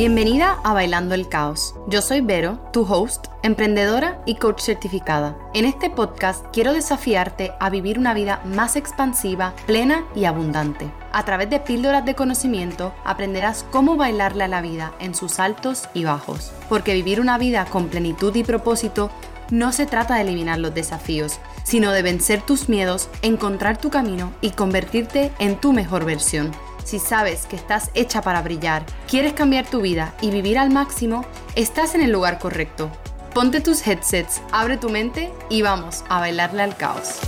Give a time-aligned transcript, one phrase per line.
[0.00, 1.74] Bienvenida a Bailando el Caos.
[1.86, 5.36] Yo soy Vero, tu host, emprendedora y coach certificada.
[5.52, 10.90] En este podcast quiero desafiarte a vivir una vida más expansiva, plena y abundante.
[11.12, 15.90] A través de píldoras de conocimiento aprenderás cómo bailarle a la vida en sus altos
[15.92, 16.50] y bajos.
[16.70, 19.10] Porque vivir una vida con plenitud y propósito
[19.50, 24.32] no se trata de eliminar los desafíos, sino de vencer tus miedos, encontrar tu camino
[24.40, 26.52] y convertirte en tu mejor versión.
[26.84, 31.24] Si sabes que estás hecha para brillar, quieres cambiar tu vida y vivir al máximo,
[31.54, 32.90] estás en el lugar correcto.
[33.34, 37.20] Ponte tus headsets, abre tu mente y vamos a bailarle al caos.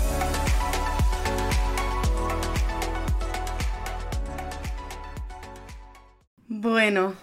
[6.48, 7.14] Bueno,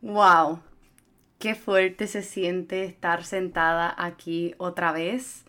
[0.00, 0.60] wow,
[1.38, 5.44] qué fuerte se siente estar sentada aquí otra vez.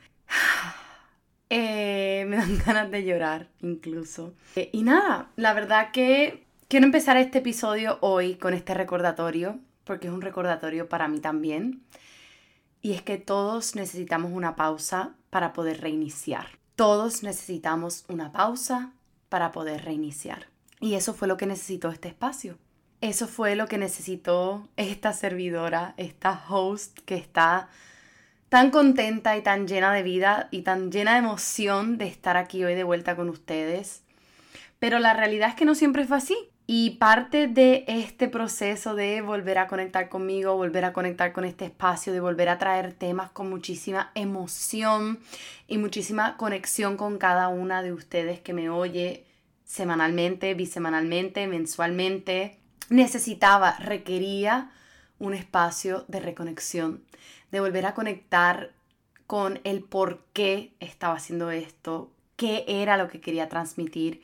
[1.53, 4.33] Eh, me dan ganas de llorar incluso.
[4.55, 10.07] Eh, y nada, la verdad que quiero empezar este episodio hoy con este recordatorio, porque
[10.07, 11.83] es un recordatorio para mí también.
[12.81, 16.47] Y es que todos necesitamos una pausa para poder reiniciar.
[16.77, 18.93] Todos necesitamos una pausa
[19.27, 20.47] para poder reiniciar.
[20.79, 22.57] Y eso fue lo que necesitó este espacio.
[23.01, 27.67] Eso fue lo que necesitó esta servidora, esta host que está
[28.51, 32.65] tan contenta y tan llena de vida y tan llena de emoción de estar aquí
[32.65, 34.03] hoy de vuelta con ustedes.
[34.77, 36.35] Pero la realidad es que no siempre fue así.
[36.67, 41.63] Y parte de este proceso de volver a conectar conmigo, volver a conectar con este
[41.63, 45.19] espacio, de volver a traer temas con muchísima emoción
[45.69, 49.23] y muchísima conexión con cada una de ustedes que me oye
[49.63, 52.57] semanalmente, bisemanalmente, mensualmente,
[52.89, 54.71] necesitaba, requería
[55.19, 57.01] un espacio de reconexión,
[57.51, 58.71] de volver a conectar
[59.27, 64.21] con el por qué estaba haciendo esto, qué era lo que quería transmitir.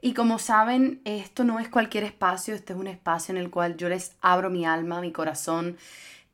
[0.00, 3.76] Y como saben, esto no es cualquier espacio, este es un espacio en el cual
[3.76, 5.78] yo les abro mi alma, mi corazón,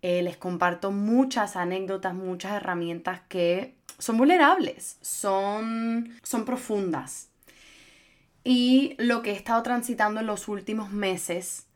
[0.02, 7.28] eh, les comparto muchas anécdotas, muchas herramientas que son vulnerables, son, son profundas.
[8.42, 11.66] Y lo que he estado transitando en los últimos meses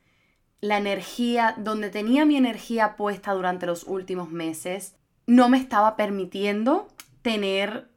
[0.64, 4.94] la energía, donde tenía mi energía puesta durante los últimos meses,
[5.26, 6.88] no me estaba permitiendo
[7.20, 7.91] tener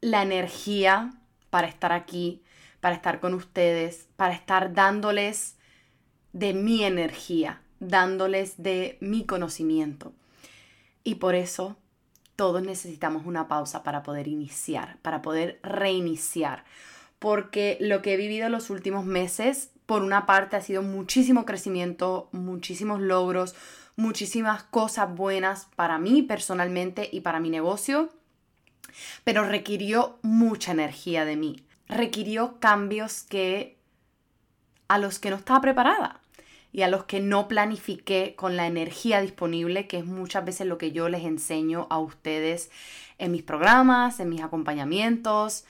[0.00, 1.14] la energía
[1.48, 2.42] para estar aquí,
[2.80, 5.58] para estar con ustedes, para estar dándoles
[6.32, 10.12] de mi energía, dándoles de mi conocimiento.
[11.04, 11.76] Y por eso
[12.34, 16.64] todos necesitamos una pausa para poder iniciar, para poder reiniciar.
[17.20, 22.28] Porque lo que he vivido los últimos meses por una parte ha sido muchísimo crecimiento,
[22.32, 23.54] muchísimos logros,
[23.96, 28.10] muchísimas cosas buenas para mí personalmente y para mi negocio,
[29.24, 33.78] pero requirió mucha energía de mí, requirió cambios que
[34.88, 36.20] a los que no estaba preparada
[36.70, 40.76] y a los que no planifiqué con la energía disponible, que es muchas veces lo
[40.76, 42.70] que yo les enseño a ustedes
[43.16, 45.64] en mis programas, en mis acompañamientos.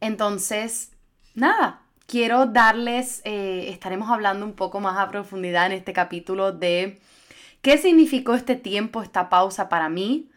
[0.00, 0.90] Entonces,
[1.36, 6.98] nada, quiero darles, eh, estaremos hablando un poco más a profundidad en este capítulo de
[7.62, 10.28] qué significó este tiempo, esta pausa para mí,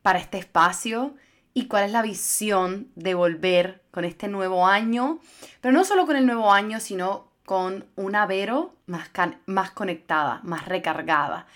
[0.00, 1.14] para este espacio
[1.52, 5.18] y cuál es la visión de volver con este nuevo año,
[5.60, 9.10] pero no solo con el nuevo año, sino con una Vero más,
[9.44, 11.46] más conectada, más recargada,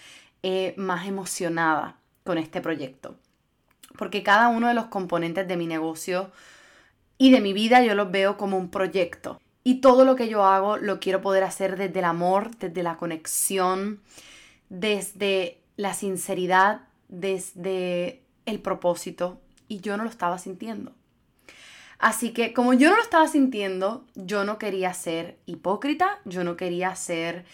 [0.43, 3.17] eh, más emocionada con este proyecto.
[3.97, 6.31] Porque cada uno de los componentes de mi negocio
[7.17, 9.41] y de mi vida yo los veo como un proyecto.
[9.65, 12.97] Y todo lo que yo hago lo quiero poder hacer desde el amor, desde la
[12.97, 14.01] conexión,
[14.69, 19.41] desde la sinceridad, desde el propósito.
[19.69, 20.93] Y yo no lo estaba sintiendo.
[21.99, 26.57] Así que como yo no lo estaba sintiendo, yo no quería ser hipócrita, yo no
[26.57, 27.45] quería ser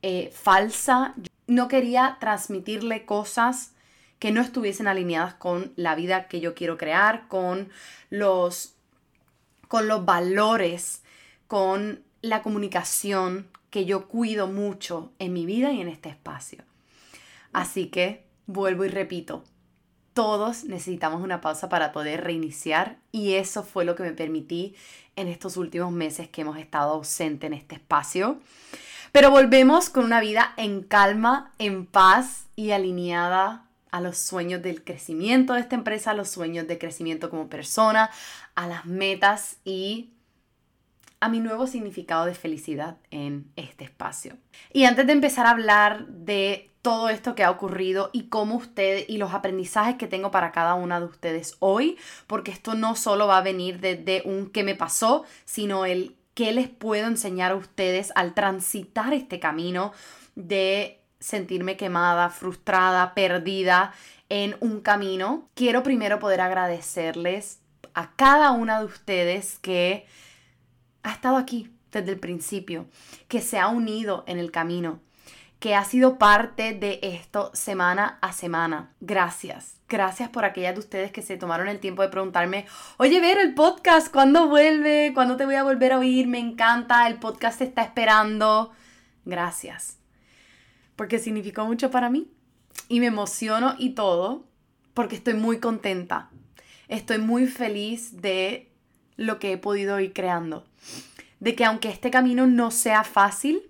[0.00, 1.14] eh, falsa,
[1.46, 3.72] no quería transmitirle cosas
[4.18, 7.68] que no estuviesen alineadas con la vida que yo quiero crear, con
[8.08, 8.74] los,
[9.68, 11.02] con los valores
[11.48, 16.62] con la comunicación que yo cuido mucho en mi vida y en este espacio.
[17.52, 19.44] Así que vuelvo y repito,
[20.12, 24.74] todos necesitamos una pausa para poder reiniciar y eso fue lo que me permití
[25.16, 28.38] en estos últimos meses que hemos estado ausente en este espacio.
[29.12, 34.84] Pero volvemos con una vida en calma, en paz y alineada a los sueños del
[34.84, 38.10] crecimiento de esta empresa, a los sueños de crecimiento como persona,
[38.54, 40.10] a las metas y
[41.20, 44.36] a mi nuevo significado de felicidad en este espacio.
[44.72, 49.04] Y antes de empezar a hablar de todo esto que ha ocurrido y cómo usted
[49.08, 53.26] y los aprendizajes que tengo para cada una de ustedes hoy, porque esto no solo
[53.26, 57.56] va a venir desde un qué me pasó, sino el qué les puedo enseñar a
[57.56, 59.92] ustedes al transitar este camino
[60.36, 63.92] de sentirme quemada, frustrada, perdida
[64.28, 67.60] en un camino, quiero primero poder agradecerles
[67.94, 70.06] a cada una de ustedes que
[71.02, 72.86] ha estado aquí desde el principio,
[73.28, 75.00] que se ha unido en el camino,
[75.58, 78.92] que ha sido parte de esto semana a semana.
[79.00, 79.76] Gracias.
[79.88, 82.66] Gracias por aquellas de ustedes que se tomaron el tiempo de preguntarme,
[82.98, 85.12] oye, ver el podcast, ¿cuándo vuelve?
[85.14, 86.26] ¿Cuándo te voy a volver a oír?
[86.26, 88.70] Me encanta, el podcast está esperando.
[89.24, 89.98] Gracias.
[90.94, 92.30] Porque significó mucho para mí.
[92.88, 94.44] Y me emociono y todo,
[94.94, 96.30] porque estoy muy contenta.
[96.88, 98.70] Estoy muy feliz de
[99.16, 100.67] lo que he podido ir creando.
[101.40, 103.62] De que aunque este camino no sea fácil,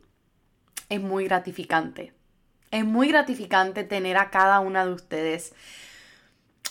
[0.88, 2.12] es muy gratificante.
[2.70, 5.54] Es muy gratificante tener a cada una de ustedes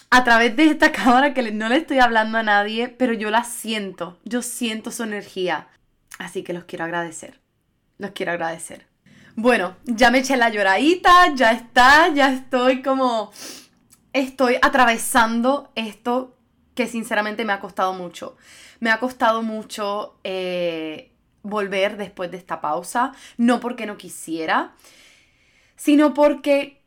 [0.10, 3.44] a través de esta cámara que no le estoy hablando a nadie, pero yo la
[3.44, 5.68] siento, yo siento su energía.
[6.18, 7.40] Así que los quiero agradecer.
[7.98, 8.88] Los quiero agradecer.
[9.36, 13.32] Bueno, ya me eché la lloradita, ya está, ya estoy como...
[14.14, 16.37] Estoy atravesando esto
[16.78, 18.38] que sinceramente me ha costado mucho.
[18.80, 24.76] Me ha costado mucho eh, volver después de esta pausa, no porque no quisiera,
[25.76, 26.84] sino porque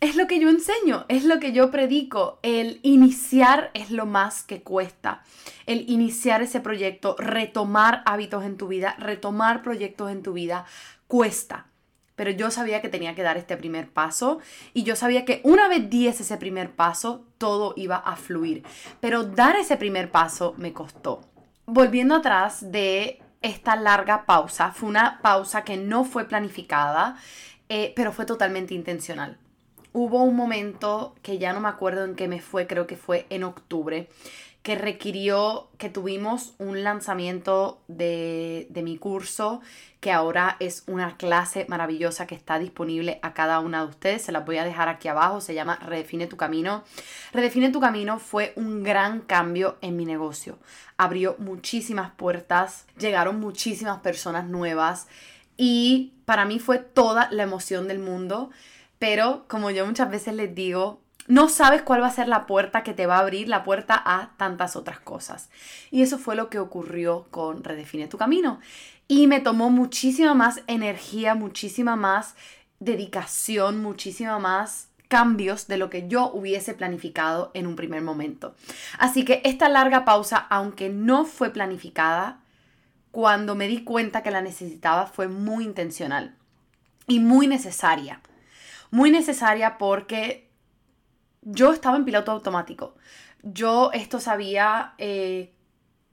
[0.00, 2.40] es lo que yo enseño, es lo que yo predico.
[2.42, 5.22] El iniciar es lo más que cuesta.
[5.66, 10.66] El iniciar ese proyecto, retomar hábitos en tu vida, retomar proyectos en tu vida,
[11.06, 11.68] cuesta.
[12.16, 14.40] Pero yo sabía que tenía que dar este primer paso
[14.74, 18.64] y yo sabía que una vez diese ese primer paso, todo iba a fluir.
[19.00, 21.20] Pero dar ese primer paso me costó.
[21.66, 24.72] Volviendo atrás de esta larga pausa.
[24.72, 27.16] Fue una pausa que no fue planificada,
[27.68, 29.38] eh, pero fue totalmente intencional.
[29.98, 33.24] Hubo un momento que ya no me acuerdo en qué me fue, creo que fue
[33.30, 34.10] en octubre,
[34.62, 39.62] que requirió que tuvimos un lanzamiento de, de, mi curso,
[40.00, 44.20] que ahora es una clase maravillosa que está disponible a cada una de ustedes.
[44.20, 46.84] Se las voy a dejar aquí abajo, se llama Redefine tu Camino.
[47.32, 50.58] Redefine tu Camino fue un gran cambio en mi negocio.
[50.98, 55.08] Abrió muchísimas puertas, llegaron muchísimas personas nuevas
[55.56, 58.50] y para mí fue toda la emoción del mundo.
[58.98, 62.82] Pero como yo muchas veces les digo, no sabes cuál va a ser la puerta
[62.82, 65.50] que te va a abrir la puerta a tantas otras cosas.
[65.90, 68.60] Y eso fue lo que ocurrió con Redefine tu Camino.
[69.08, 72.34] Y me tomó muchísima más energía, muchísima más
[72.80, 78.54] dedicación, muchísima más cambios de lo que yo hubiese planificado en un primer momento.
[78.98, 82.40] Así que esta larga pausa, aunque no fue planificada,
[83.12, 86.34] cuando me di cuenta que la necesitaba fue muy intencional
[87.06, 88.20] y muy necesaria.
[88.90, 90.50] Muy necesaria porque
[91.42, 92.96] yo estaba en piloto automático.
[93.42, 95.52] Yo esto se había eh,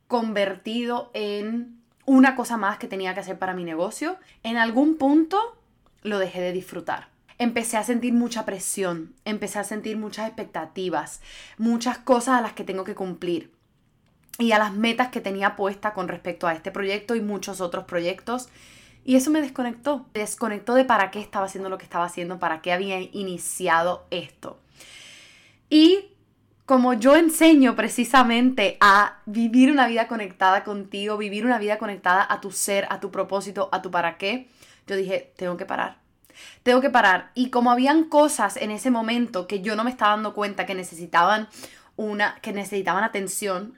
[0.08, 4.18] convertido en una cosa más que tenía que hacer para mi negocio.
[4.44, 5.58] En algún punto
[6.04, 7.10] lo dejé de disfrutar.
[7.40, 11.22] Empecé a sentir mucha presión, empecé a sentir muchas expectativas,
[11.58, 13.52] muchas cosas a las que tengo que cumplir
[14.38, 17.86] y a las metas que tenía puesta con respecto a este proyecto y muchos otros
[17.86, 18.50] proyectos.
[19.06, 22.62] Y eso me desconectó, desconectó de para qué estaba haciendo lo que estaba haciendo, para
[22.62, 24.60] qué había iniciado esto.
[25.70, 26.14] Y
[26.66, 32.40] como yo enseño precisamente a vivir una vida conectada contigo, vivir una vida conectada a
[32.40, 34.48] tu ser, a tu propósito, a tu para qué,
[34.88, 35.98] yo dije, tengo que parar.
[36.64, 37.32] Tengo que parar.
[37.36, 40.76] Y como habían cosas en ese momento que yo no me estaba dando cuenta que
[40.76, 41.50] necesitaban
[41.96, 43.78] una, que necesitaban atención,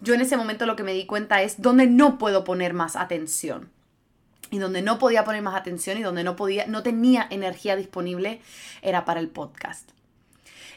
[0.00, 2.96] yo en ese momento lo que me di cuenta es donde no puedo poner más
[2.96, 3.70] atención.
[4.50, 8.40] Y donde no podía poner más atención y donde no podía, no tenía energía disponible,
[8.82, 9.90] era para el podcast.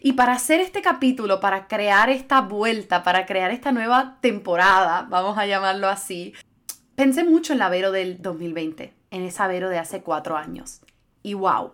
[0.02, 5.38] Y para hacer este capítulo, para crear esta vuelta, para crear esta nueva temporada, vamos
[5.38, 6.34] a llamarlo así,
[6.96, 10.82] pensé mucho en la Vero del 2020, en esa Vero de hace cuatro años.
[11.22, 11.74] Y wow,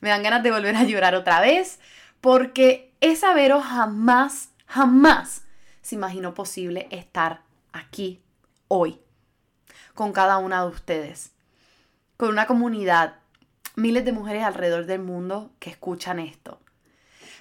[0.00, 1.78] me dan ganas de volver a llorar otra vez,
[2.22, 5.44] porque esa Vero jamás, jamás
[5.82, 7.42] se imaginó posible estar
[7.72, 8.22] aquí,
[8.68, 8.98] hoy,
[10.00, 11.32] con cada una de ustedes,
[12.16, 13.16] con una comunidad,
[13.76, 16.58] miles de mujeres alrededor del mundo que escuchan esto.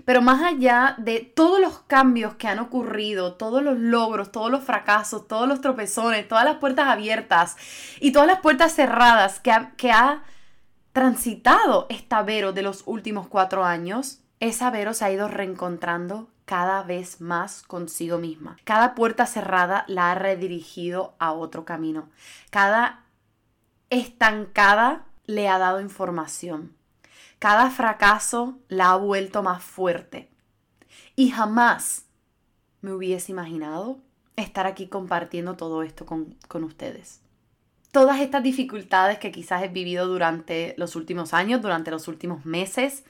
[0.04, 4.62] Pero más allá de todos los cambios que han ocurrido, todos los logros, todos los
[4.62, 7.56] fracasos, todos los tropezones, todas las puertas abiertas
[8.02, 10.24] y todas las puertas cerradas que ha, que ha
[10.92, 16.82] transitado esta Vero de los últimos cuatro años, esa Vero se ha ido reencontrando cada
[16.82, 18.58] vez más consigo misma.
[18.64, 22.10] Cada puerta cerrada la ha redirigido a otro camino.
[22.50, 23.04] Cada
[23.92, 26.74] estancada le ha dado información.
[27.38, 30.32] Cada fracaso la ha vuelto más fuerte.
[31.16, 32.06] Y jamás
[32.82, 34.00] me hubiese imaginado
[34.36, 37.22] estar aquí compartiendo todo esto con, con ustedes.
[37.92, 43.04] todas estas dificultades que quizás he vivido durante los últimos años, durante los últimos meses,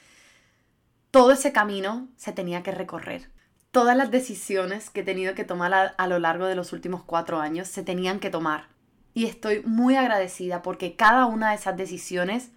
[1.11, 3.29] todo ese camino se tenía que recorrer.
[3.71, 7.03] Todas las decisiones que he tenido que tomar a, a, lo largo de los últimos
[7.03, 8.67] cuatro años se tenían que tomar.
[9.13, 12.51] Y estoy muy agradecida porque cada una de esas decisiones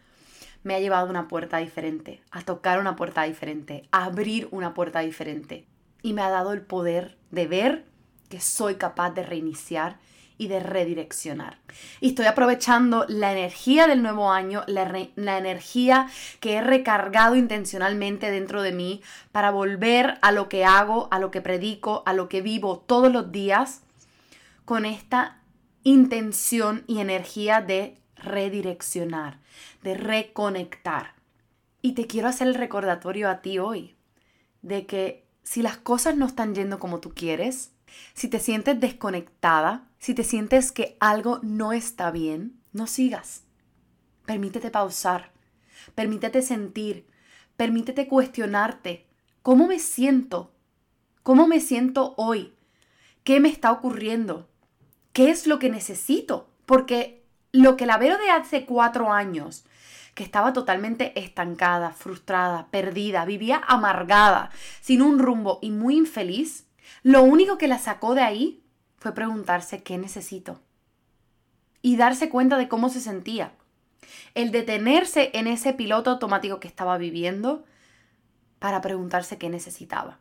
[0.63, 4.75] me ha llevado a una puerta diferente, a tocar una puerta diferente, a abrir una
[4.75, 5.67] puerta diferente.
[6.03, 7.87] Y me ha dado el poder de ver
[8.29, 9.99] que soy capaz de reiniciar
[10.39, 11.59] y de redireccionar.
[12.01, 16.09] Y estoy aprovechando la energía del nuevo año, la, la, energía
[16.41, 21.31] que he recargado intencionalmente dentro de mí para volver a lo que hago, a lo
[21.31, 23.83] que predico, a lo que vivo todos los días
[24.65, 25.39] con esta
[25.85, 29.39] intención y energía de redireccionar,
[29.83, 31.15] de reconectar.
[31.81, 33.97] Y te quiero hacer el recordatorio a ti hoy
[34.63, 37.73] de que si las cosas no están yendo como tú quieres,
[38.15, 43.45] si te sientes desconectada, si te sientes que algo no está bien, no sigas.
[44.27, 45.33] Permítete pausar,
[45.95, 47.07] permítete sentir,
[47.57, 49.07] permítete cuestionarte.
[49.43, 50.53] ¿Cómo me siento?
[51.23, 52.55] ¿Cómo me siento hoy?
[53.25, 54.49] ¿Qué me está ocurriendo?
[55.13, 56.49] ¿Qué es lo que necesito?
[56.67, 59.65] Porque lo que la veo de hace cuatro años,
[60.15, 66.67] que estaba totalmente estancada, frustrada, perdida, vivía amargada, sin un rumbo y muy infeliz,
[67.03, 68.63] lo único que la sacó de ahí
[68.99, 70.61] fue preguntarse qué necesito
[71.83, 73.53] y darse cuenta de cómo se sentía.
[74.35, 77.65] El detenerse en ese piloto automático que estaba viviendo
[78.59, 80.19] para preguntarse qué necesitaba.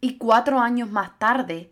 [0.00, 1.70] Y cuatro años más tarde,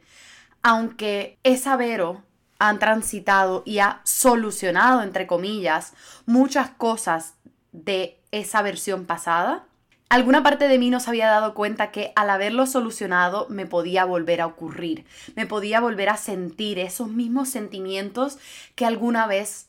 [0.63, 2.23] aunque esa Vero
[2.59, 5.95] han transitado y ha solucionado, entre comillas,
[6.27, 7.35] muchas cosas
[7.73, 9.67] de esa versión pasada,
[10.09, 14.05] alguna parte de mí no se había dado cuenta que al haberlo solucionado me podía
[14.05, 18.39] volver a ocurrir, me podía volver a sentir esos mismos sentimientos
[18.75, 19.69] que alguna vez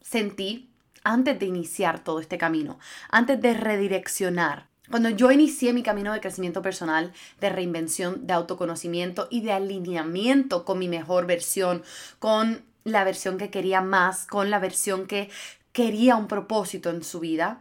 [0.00, 0.70] sentí
[1.04, 2.78] antes de iniciar todo este camino,
[3.10, 4.66] antes de redireccionar.
[4.90, 10.64] Cuando yo inicié mi camino de crecimiento personal, de reinvención, de autoconocimiento y de alineamiento
[10.64, 11.82] con mi mejor versión,
[12.18, 15.28] con la versión que quería más, con la versión que
[15.72, 17.60] quería un propósito en su vida,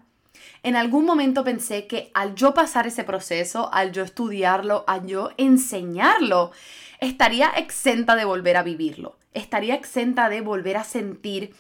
[0.64, 5.32] en algún momento pensé que al yo pasar ese proceso, al yo estudiarlo, al yo
[5.38, 6.52] enseñarlo,
[7.00, 11.54] estaría exenta de volver a vivirlo, estaría exenta de volver a sentir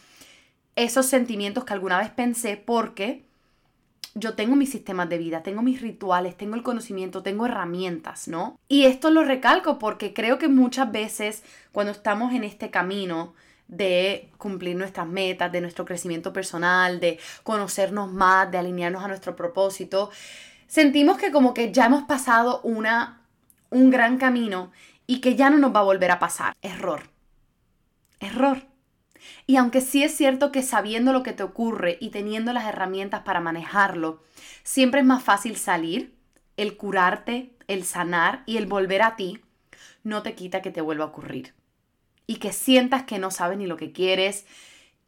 [0.75, 3.25] esos sentimientos que alguna vez pensé porque
[4.13, 8.59] yo tengo mis sistemas de vida, tengo mis rituales, tengo el conocimiento, tengo herramientas, ¿no?
[8.67, 13.33] Y esto lo recalco porque creo que muchas veces cuando estamos en este camino
[13.67, 19.35] de cumplir nuestras metas, de nuestro crecimiento personal, de conocernos más, de alinearnos a nuestro
[19.35, 20.09] propósito,
[20.67, 23.21] sentimos que como que ya hemos pasado una,
[23.69, 24.71] un gran camino
[25.05, 26.55] y que ya no nos va a volver a pasar.
[26.61, 27.03] Error.
[28.19, 28.63] Error.
[29.45, 33.21] Y aunque sí es cierto que sabiendo lo que te ocurre y teniendo las herramientas
[33.23, 34.23] para manejarlo,
[34.63, 36.15] siempre es más fácil salir,
[36.55, 39.41] el curarte, el sanar y el volver a ti,
[40.03, 41.53] no te quita que te vuelva a ocurrir.
[42.27, 44.45] Y que sientas que no sabes ni lo que quieres,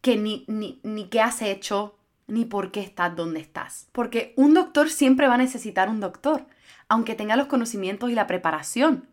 [0.02, 1.96] que ni, ni, ni qué has hecho,
[2.28, 3.88] ni por qué estás donde estás.
[3.92, 6.46] Porque un doctor siempre va a necesitar un doctor,
[6.88, 9.08] aunque tenga los conocimientos y la preparación.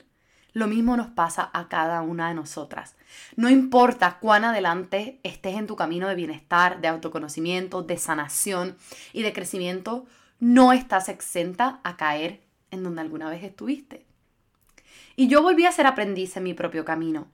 [0.53, 2.97] Lo mismo nos pasa a cada una de nosotras.
[3.37, 8.79] No importa cuán adelante estés en tu camino de bienestar, de autoconocimiento, de sanación
[9.13, 10.07] y de crecimiento,
[10.39, 14.07] no estás exenta a caer en donde alguna vez estuviste.
[15.15, 17.29] Y yo volví a ser aprendiz en mi propio camino.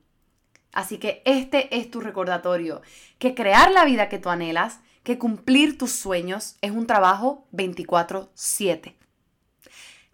[0.72, 2.80] Así que este es tu recordatorio,
[3.18, 8.96] que crear la vida que tú anhelas, que cumplir tus sueños es un trabajo 24/7.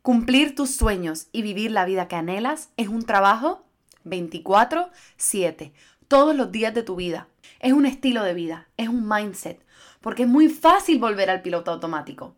[0.02, 3.66] Cumplir tus sueños y vivir la vida que anhelas es un trabajo
[4.04, 5.72] 24/7,
[6.08, 7.28] todos los días de tu vida.
[7.60, 9.64] Es un estilo de vida, es un mindset,
[10.00, 12.36] porque es muy fácil volver al piloto automático.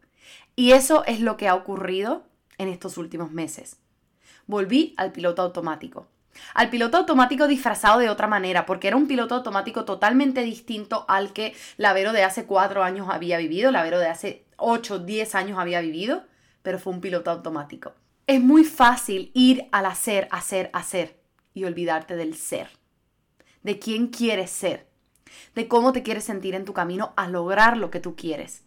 [0.56, 2.24] Y eso es lo que ha ocurrido
[2.58, 3.78] en estos últimos meses.
[4.46, 6.08] Volví al piloto automático.
[6.54, 11.32] Al piloto automático disfrazado de otra manera, porque era un piloto automático totalmente distinto al
[11.32, 15.34] que la Vero de hace cuatro años había vivido, la Vero de hace 8, 10
[15.34, 16.24] años había vivido
[16.62, 17.94] pero fue un piloto automático.
[18.26, 21.20] Es muy fácil ir al hacer, hacer, hacer
[21.54, 22.68] y olvidarte del ser,
[23.62, 24.86] de quién quieres ser,
[25.54, 28.62] de cómo te quieres sentir en tu camino a lograr lo que tú quieres.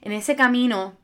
[0.00, 0.96] En ese camino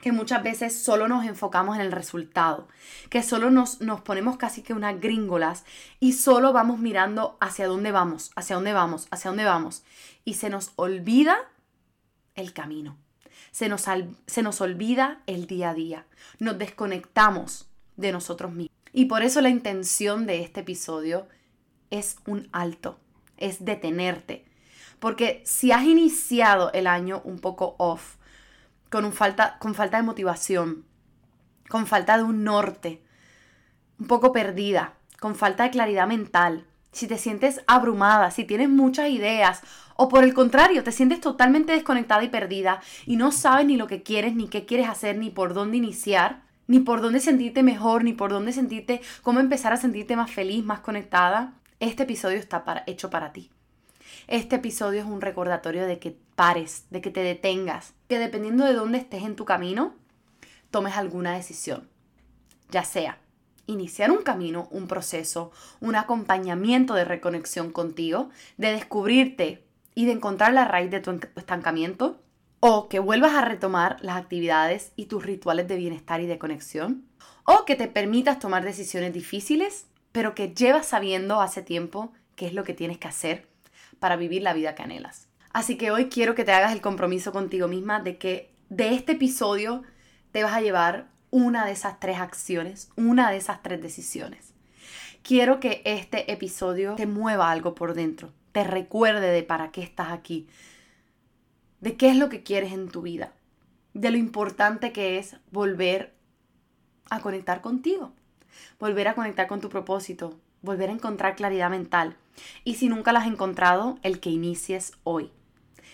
[0.00, 2.68] que muchas veces solo nos enfocamos en el resultado,
[3.10, 5.64] que solo nos, nos ponemos casi que unas gringolas
[6.00, 9.82] y solo vamos mirando hacia dónde vamos, hacia dónde vamos, hacia dónde vamos.
[10.24, 11.36] Y se nos olvida
[12.34, 12.96] el camino
[13.50, 13.86] se nos,
[14.26, 16.06] se nos olvida el día a día,
[16.38, 18.76] nos desconectamos de nosotros mismos.
[18.92, 21.26] Y por eso la intención de este episodio
[21.90, 22.98] es un alto,
[23.36, 24.44] es detenerte,
[25.00, 28.16] Porque si has iniciado el año un poco off,
[28.90, 30.84] con, un falta, con falta de motivación,
[31.68, 33.02] con falta de un norte,
[33.98, 39.10] un poco perdida, con falta de claridad mental, si te sientes abrumada, si tienes muchas
[39.10, 39.62] ideas
[39.96, 43.86] o por el contrario, te sientes totalmente desconectada y perdida y no sabes ni lo
[43.86, 48.04] que quieres, ni qué quieres hacer, ni por dónde iniciar, ni por dónde sentirte mejor,
[48.04, 52.64] ni por dónde sentirte, cómo empezar a sentirte más feliz, más conectada, este episodio está
[52.86, 53.50] hecho para ti.
[54.28, 58.74] Este episodio es un recordatorio de que pares, de que te detengas, que dependiendo de
[58.74, 59.94] dónde estés en tu camino,
[60.70, 61.88] tomes alguna decisión.
[62.70, 63.18] Ya sea
[63.64, 70.52] iniciar un camino, un proceso, un acompañamiento de reconexión contigo, de descubrirte y de encontrar
[70.52, 72.20] la raíz de tu estancamiento,
[72.60, 77.06] o que vuelvas a retomar las actividades y tus rituales de bienestar y de conexión,
[77.46, 82.52] o que te permitas tomar decisiones difíciles, pero que llevas sabiendo hace tiempo qué es
[82.52, 83.48] lo que tienes que hacer
[83.98, 85.28] para vivir la vida que anhelas.
[85.52, 89.12] Así que hoy quiero que te hagas el compromiso contigo misma de que de este
[89.12, 89.82] episodio
[90.32, 94.52] te vas a llevar una de esas tres acciones, una de esas tres decisiones.
[95.22, 100.10] Quiero que este episodio te mueva algo por dentro, te recuerde de para qué estás
[100.10, 100.48] aquí,
[101.80, 103.32] de qué es lo que quieres en tu vida,
[103.94, 106.14] de lo importante que es volver
[107.10, 108.12] a conectar contigo,
[108.78, 112.16] volver a conectar con tu propósito, volver a encontrar claridad mental.
[112.64, 115.30] Y si nunca la has encontrado, el que inicies hoy.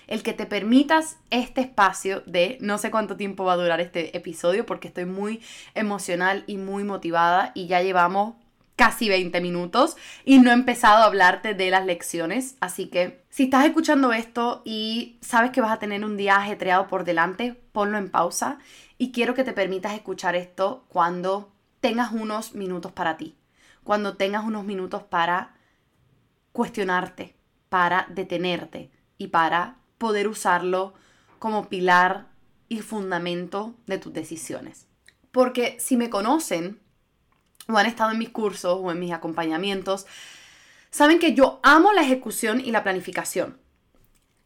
[0.06, 4.16] El que te permitas este espacio de no sé cuánto tiempo va a durar este
[4.16, 5.40] episodio porque estoy muy
[5.74, 8.34] emocional y muy motivada y ya llevamos
[8.76, 13.44] casi 20 minutos y no he empezado a hablarte de las lecciones, así que si
[13.44, 17.98] estás escuchando esto y sabes que vas a tener un día ajetreado por delante, ponlo
[17.98, 18.58] en pausa
[18.98, 23.36] y quiero que te permitas escuchar esto cuando tengas unos minutos para ti,
[23.84, 25.53] cuando tengas unos minutos para
[26.54, 27.34] cuestionarte,
[27.68, 30.94] para detenerte y para poder usarlo
[31.40, 32.28] como pilar
[32.68, 34.86] y fundamento de tus decisiones.
[35.32, 36.78] Porque si me conocen
[37.66, 40.06] o han estado en mis cursos o en mis acompañamientos,
[40.90, 43.58] saben que yo amo la ejecución y la planificación.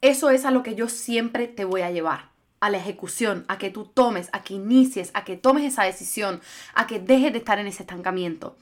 [0.01, 2.31] Eso es a lo que yo siempre te voy a llevar,
[2.61, 6.41] a la ejecución, a que tú tomes, a que inicies, a que tomes esa decisión,
[6.73, 8.57] a que dejes de estar en ese estancamiento.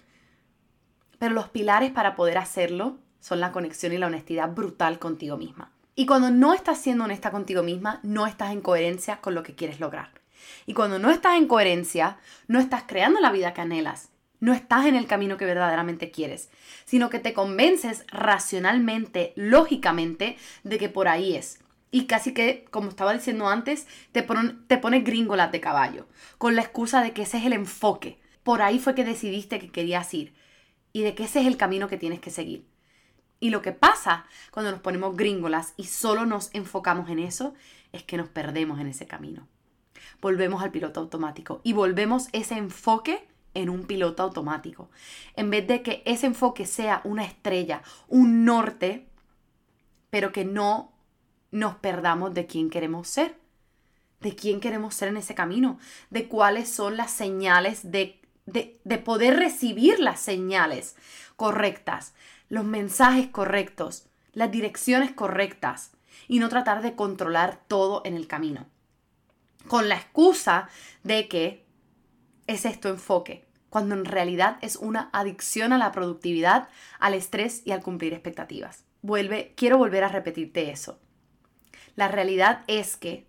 [1.20, 5.72] Pero los pilares para poder hacerlo son la conexión y la honestidad brutal contigo misma.
[5.96, 9.56] Y cuando no estás siendo honesta contigo misma, no estás en coherencia con lo que
[9.56, 10.10] quieres lograr.
[10.64, 14.10] Y cuando no estás en coherencia, no estás creando la vida que anhelas.
[14.38, 16.50] No estás en el camino que verdaderamente quieres,
[16.84, 21.58] sino que te convences racionalmente, lógicamente, de que por ahí es.
[21.90, 24.24] Y casi que, como estaba diciendo antes, te,
[24.68, 26.06] te pones gringolas de caballo,
[26.38, 28.20] con la excusa de que ese es el enfoque.
[28.44, 30.32] Por ahí fue que decidiste que querías ir
[30.92, 32.75] y de que ese es el camino que tienes que seguir.
[33.40, 37.54] Y lo que pasa cuando nos ponemos gringolas y solo nos enfocamos en eso
[37.92, 39.46] es que nos perdemos en ese camino.
[40.20, 44.90] Volvemos al piloto automático y volvemos ese enfoque en un piloto automático.
[45.34, 49.08] En vez de que ese enfoque sea una estrella, un norte,
[50.10, 50.92] pero que no
[51.50, 53.38] nos perdamos de quién queremos ser,
[54.20, 55.78] de quién queremos ser en ese camino,
[56.10, 60.96] de cuáles son las señales, de, de, de poder recibir las señales
[61.36, 62.14] correctas,
[62.48, 65.92] los mensajes correctos, las direcciones correctas
[66.28, 68.66] y no tratar de controlar todo en el camino.
[69.66, 70.68] Con la excusa
[71.02, 71.64] de que
[72.46, 77.72] es esto enfoque, cuando en realidad es una adicción a la productividad, al estrés y
[77.72, 78.84] al cumplir expectativas.
[79.02, 80.98] Vuelve, quiero volver a repetirte eso.
[81.96, 83.26] La realidad es que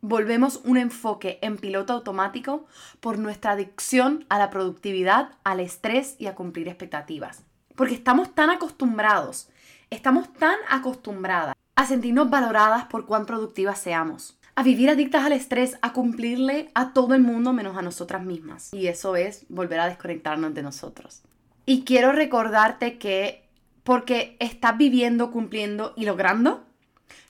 [0.00, 2.66] volvemos un enfoque en piloto automático
[3.00, 7.44] por nuestra adicción a la productividad, al estrés y a cumplir expectativas.
[7.74, 9.48] Porque estamos tan acostumbrados,
[9.90, 15.76] estamos tan acostumbradas a sentirnos valoradas por cuán productivas seamos, a vivir adictas al estrés,
[15.82, 18.72] a cumplirle a todo el mundo menos a nosotras mismas.
[18.72, 21.22] Y eso es volver a desconectarnos de nosotros.
[21.66, 23.42] Y quiero recordarte que
[23.82, 26.64] porque estás viviendo, cumpliendo y logrando,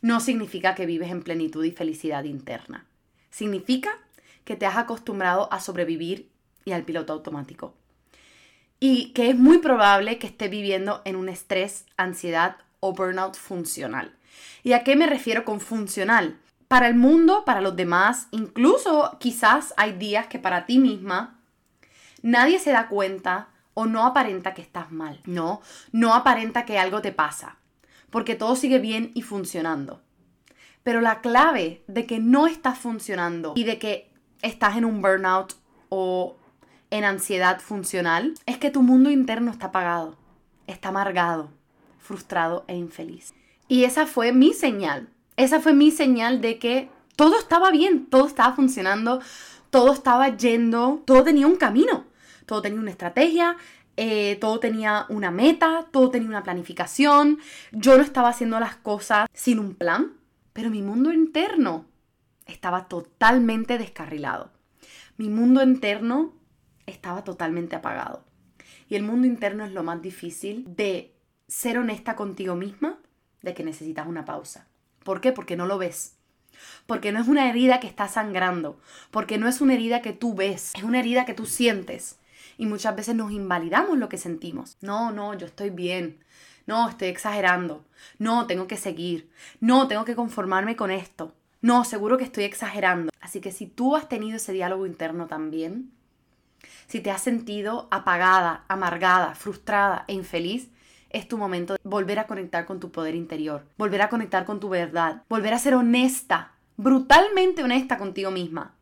[0.02, 2.84] no significa que vives en plenitud y felicidad interna.
[3.30, 3.90] Significa
[4.44, 6.28] que te has acostumbrado a sobrevivir
[6.66, 7.74] y al piloto automático
[8.80, 14.14] y que es muy probable que esté viviendo en un estrés, ansiedad o burnout funcional.
[14.62, 16.38] ¿Y a qué me refiero con funcional?
[16.68, 21.38] Para el mundo, para los demás, incluso quizás hay días que para ti misma
[22.22, 25.20] nadie se da cuenta o no aparenta que estás mal.
[25.24, 25.60] No,
[25.92, 27.56] no aparenta que algo te pasa,
[28.10, 30.00] porque todo sigue bien y funcionando.
[30.82, 34.10] Pero la clave de que no estás funcionando y de que
[34.42, 35.54] estás en un burnout
[35.88, 36.36] o
[36.94, 40.16] en ansiedad funcional es que tu mundo interno está apagado,
[40.68, 41.50] está amargado,
[41.98, 43.34] frustrado e infeliz.
[43.66, 45.08] Y esa fue mi señal.
[45.36, 49.20] Esa fue mi señal de que todo estaba bien, todo estaba funcionando,
[49.70, 52.04] todo estaba yendo, todo tenía un camino,
[52.46, 53.56] todo tenía una estrategia,
[53.96, 57.40] eh, todo tenía una meta, todo tenía una planificación.
[57.72, 60.12] Yo no estaba haciendo las cosas sin un plan,
[60.52, 61.86] pero mi mundo interno
[62.46, 64.52] estaba totalmente descarrilado.
[65.16, 66.43] Mi mundo interno
[66.86, 68.24] estaba totalmente apagado.
[68.88, 71.14] Y el mundo interno es lo más difícil de
[71.48, 72.98] ser honesta contigo misma,
[73.42, 74.66] de que necesitas una pausa.
[75.02, 75.32] ¿Por qué?
[75.32, 76.16] Porque no lo ves.
[76.86, 78.78] Porque no es una herida que está sangrando.
[79.10, 80.72] Porque no es una herida que tú ves.
[80.74, 82.18] Es una herida que tú sientes.
[82.56, 84.76] Y muchas veces nos invalidamos lo que sentimos.
[84.80, 86.24] No, no, yo estoy bien.
[86.66, 87.84] No, estoy exagerando.
[88.18, 89.30] No, tengo que seguir.
[89.60, 91.34] No, tengo que conformarme con esto.
[91.60, 93.10] No, seguro que estoy exagerando.
[93.20, 95.92] Así que si tú has tenido ese diálogo interno también,
[96.86, 100.68] si te has sentido apagada, amargada, frustrada e infeliz,
[101.10, 104.58] es tu momento de volver a conectar con tu poder interior, volver a conectar con
[104.58, 108.74] tu verdad, volver a ser honesta, brutalmente honesta contigo misma.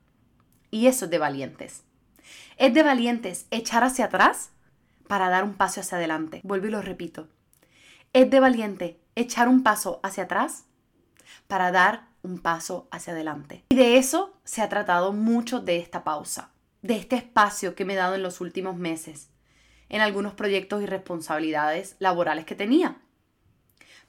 [0.70, 1.82] Y eso es de valientes.
[2.56, 4.50] Es de valientes echar hacia atrás
[5.06, 6.40] para dar un paso hacia adelante.
[6.42, 7.28] Vuelvo y lo repito.
[8.14, 10.64] Es de valiente echar un paso hacia atrás
[11.46, 13.64] para dar un paso hacia adelante.
[13.68, 16.50] Y de eso se ha tratado mucho de esta pausa,
[16.82, 19.30] de este espacio que me he dado en los últimos meses,
[19.88, 22.96] en algunos proyectos y responsabilidades laborales que tenía.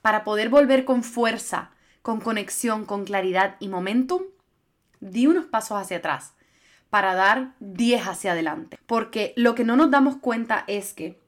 [0.02, 4.24] Para poder volver con fuerza, con conexión, con claridad y momentum,
[5.00, 6.34] di unos pasos hacia atrás
[6.90, 8.78] para dar 10 hacia adelante.
[8.86, 11.20] Porque lo que no nos damos cuenta es que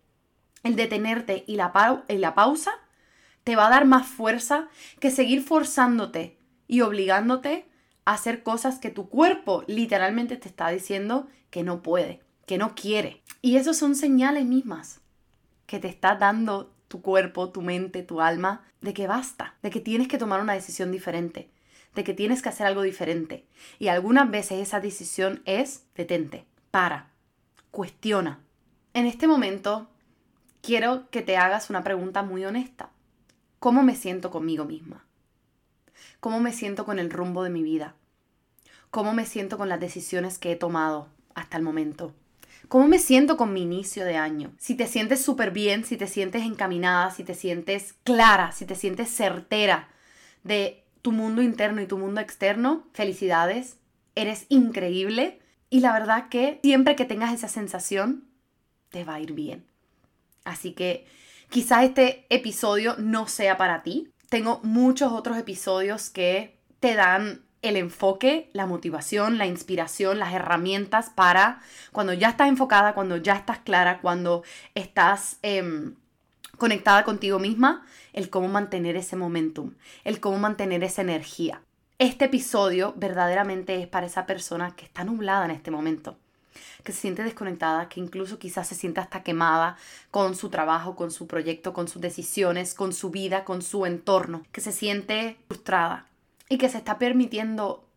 [0.63, 2.71] el detenerte y la, y la pausa
[3.43, 4.67] te va a dar más fuerza
[4.99, 7.67] que seguir forzándote y obligándote
[8.05, 13.21] hacer cosas que tu cuerpo literalmente te está diciendo que no puede que no quiere.
[13.41, 15.01] Y eso son señales mismas
[15.65, 19.79] que te está dando tu cuerpo, tu mente, tu alma, de que basta, de que
[19.79, 21.49] tienes que tomar una decisión diferente,
[21.95, 23.45] de que tienes que hacer algo diferente.
[23.79, 27.09] Y algunas veces esa decisión es detente, para,
[27.71, 28.39] cuestiona.
[28.93, 29.89] En este momento
[30.61, 32.91] quiero que te hagas una pregunta muy honesta.
[33.59, 35.04] ¿Cómo me siento conmigo misma?
[36.19, 37.95] ¿Cómo me siento con el rumbo de mi vida?
[38.91, 42.13] ¿Cómo me siento con las decisiones que he tomado hasta el momento?
[42.67, 44.53] ¿Cómo me siento con mi inicio de año?
[44.57, 48.75] Si te sientes súper bien, si te sientes encaminada, si te sientes clara, si te
[48.75, 49.89] sientes certera
[50.43, 53.77] de tu mundo interno y tu mundo externo, felicidades,
[54.15, 58.23] eres increíble y la verdad que siempre que tengas esa sensación,
[58.89, 59.65] te va a ir bien.
[60.45, 61.05] Así que
[61.49, 64.09] quizás este episodio no sea para ti.
[64.35, 71.09] Tengo muchos otros episodios que te dan el enfoque, la motivación, la inspiración, las herramientas
[71.09, 71.61] para
[71.93, 74.43] cuando ya estás enfocada, cuando ya estás clara, cuando
[74.73, 75.95] estás em,
[76.57, 81.61] conectada contigo misma, el cómo mantener ese momentum, el cómo mantener esa energía.
[81.97, 86.17] Este episodio verdaderamente es para esa persona que está nublada en este momento,
[86.85, 89.75] que se siente desconectada, que incluso quizás se siente hasta quemada
[90.11, 94.43] con su trabajo, con su proyecto, con sus decisiones, con su vida, con su entorno,
[94.53, 96.07] que se siente frustrada,
[96.47, 97.87] y que se está permitiendo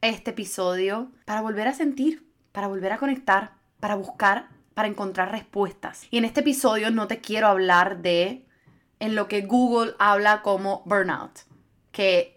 [0.00, 6.06] este episodio para volver a sentir, para volver a conectar, para buscar, para encontrar respuestas.
[6.10, 8.46] Y en este episodio no te quiero hablar de
[9.00, 11.40] en lo que Google habla como burnout,
[11.90, 12.36] que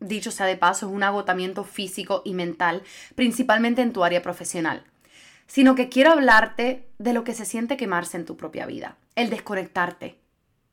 [0.00, 2.82] dicho sea de paso es un agotamiento físico y mental,
[3.14, 4.84] principalmente en tu área profesional,
[5.48, 9.30] sino que quiero hablarte de lo que se siente quemarse en tu propia vida, el
[9.30, 10.18] desconectarte,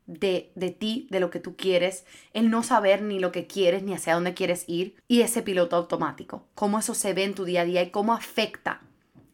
[0.06, 3.82] de, de, ti, de lo que tú quieres, el no saber ni lo que quieres
[3.82, 7.44] ni hacia dónde quieres ir y ese piloto automático, cómo eso se ve en tu
[7.44, 8.82] día a día y cómo afecta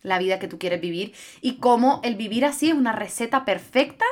[0.01, 4.05] la vida que tú quieres vivir y cómo el vivir así es una receta perfecta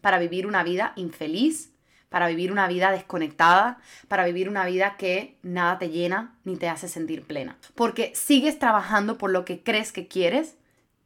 [0.00, 1.72] para vivir una vida infeliz,
[2.08, 6.68] para vivir una vida desconectada, para vivir una vida que nada te llena ni te
[6.68, 7.58] hace sentir plena.
[7.74, 10.56] Porque sigues trabajando por lo que crees que quieres,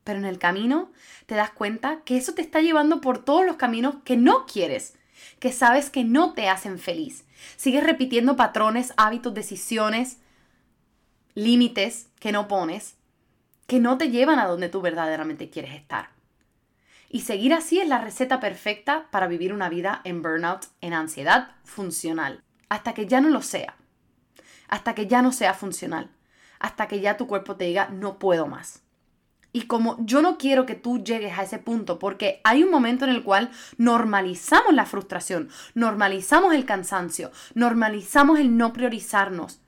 [0.08, 0.90] pero en el camino
[1.26, 4.94] te das cuenta que eso te está llevando por todos los caminos que no quieres,
[5.38, 7.26] que sabes que no te hacen feliz.
[7.56, 10.16] Sigues repitiendo patrones, hábitos, decisiones,
[11.34, 12.96] límites que no pones,
[13.66, 16.08] que no te llevan a donde tú verdaderamente quieres estar.
[17.10, 21.50] Y seguir así es la receta perfecta para vivir una vida en burnout, en ansiedad
[21.64, 23.76] funcional, hasta que ya no lo sea,
[24.68, 26.08] hasta que ya no sea funcional,
[26.60, 28.87] hasta que ya tu cuerpo te diga no puedo más.
[29.58, 33.04] Y como yo no quiero que tú llegues a ese punto, porque hay un momento
[33.04, 39.60] en el cual normalizamos la frustración, normalizamos el cansancio, normalizamos el no priorizarnos,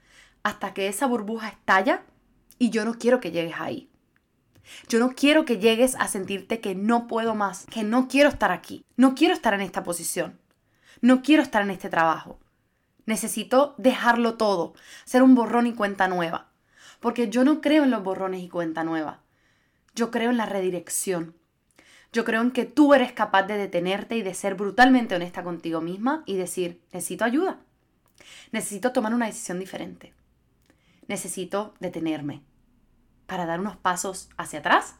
[0.44, 2.05] hasta que esa burbuja estalla
[2.57, 3.90] y yo no quiero que llegues ahí.
[4.88, 8.53] Yo no quiero que llegues a sentirte que no puedo más, que no quiero estar
[8.53, 10.38] aquí, no quiero estar en esta posición,
[11.00, 12.38] no quiero estar en este trabajo.
[13.07, 14.72] Necesito dejarlo todo,
[15.05, 16.53] ser un borrón y cuenta nueva.
[17.00, 19.18] Porque yo no creo en los borrones y cuenta nueva.
[19.94, 21.35] Yo creo en la redirección.
[22.12, 25.81] Yo creo en que tú eres capaz de detenerte y de ser brutalmente honesta contigo
[25.81, 27.61] misma y decir, necesito ayuda.
[28.53, 30.12] Necesito tomar una decisión diferente.
[31.07, 32.42] Necesito detenerme
[33.26, 34.96] para dar unos pasos hacia atrás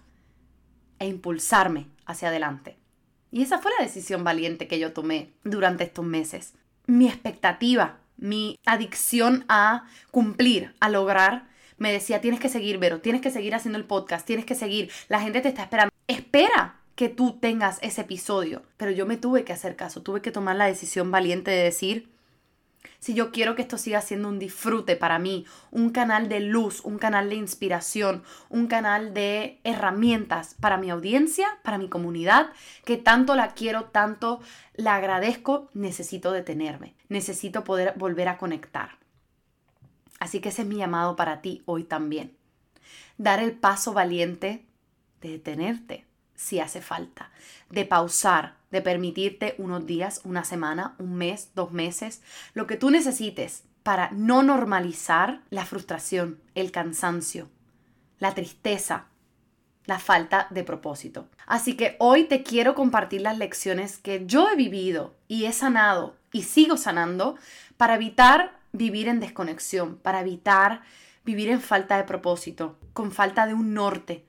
[1.01, 2.77] e impulsarme hacia adelante.
[3.33, 6.55] Y esa fue la decisión valiente que yo tomé durante estos meses.
[6.87, 11.49] Mi expectativa, mi adicción a cumplir, a lograr,
[11.81, 14.91] me decía, tienes que seguir, Vero, tienes que seguir haciendo el podcast, tienes que seguir,
[15.09, 15.93] la gente te está esperando.
[16.07, 18.63] Espera que tú tengas ese episodio.
[18.77, 22.11] Pero yo me tuve que hacer caso, tuve que tomar la decisión valiente de decir,
[22.99, 26.83] si yo quiero que esto siga siendo un disfrute para mí, un canal de luz,
[26.85, 32.51] un canal de inspiración, un canal de herramientas para mi audiencia, para mi comunidad,
[32.85, 34.41] que tanto la quiero, tanto
[34.75, 39.00] la agradezco, necesito detenerme, necesito poder volver a conectar.
[40.21, 42.37] Así que ese es mi llamado para ti hoy también.
[43.19, 44.65] Dar el paso valiente
[45.21, 46.07] de detenerte
[46.37, 47.31] si hace falta,
[47.69, 52.23] de pausar, de permitirte unos días, una semana, un mes, dos meses,
[52.55, 57.51] lo que tú necesites para no normalizar la frustración, el cansancio,
[58.19, 59.07] la tristeza,
[59.85, 61.29] la falta de propósito.
[61.47, 66.17] Así que hoy te quiero compartir las lecciones que yo he vivido y he sanado
[66.33, 67.37] y sigo sanando
[67.77, 70.83] para evitar vivir en desconexión, para evitar
[71.25, 74.25] vivir en falta de propósito, con falta de un norte,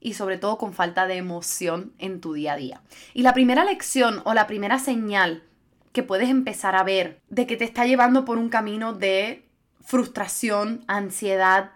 [0.00, 2.82] y sobre todo con falta de emoción en tu día a día.
[3.14, 5.42] Y la primera lección o la primera señal
[5.92, 9.48] que puedes empezar a ver de que te está llevando por un camino de
[9.80, 11.70] frustración, ansiedad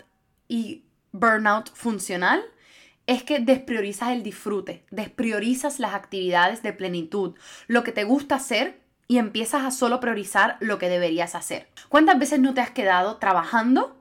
[0.47, 2.43] y burnout funcional
[3.07, 7.35] es que despriorizas el disfrute, despriorizas las actividades de plenitud,
[7.67, 11.69] lo que te gusta hacer y empiezas a solo priorizar lo que deberías hacer.
[11.89, 13.97] ¿Cuántas veces no te has quedado trabajando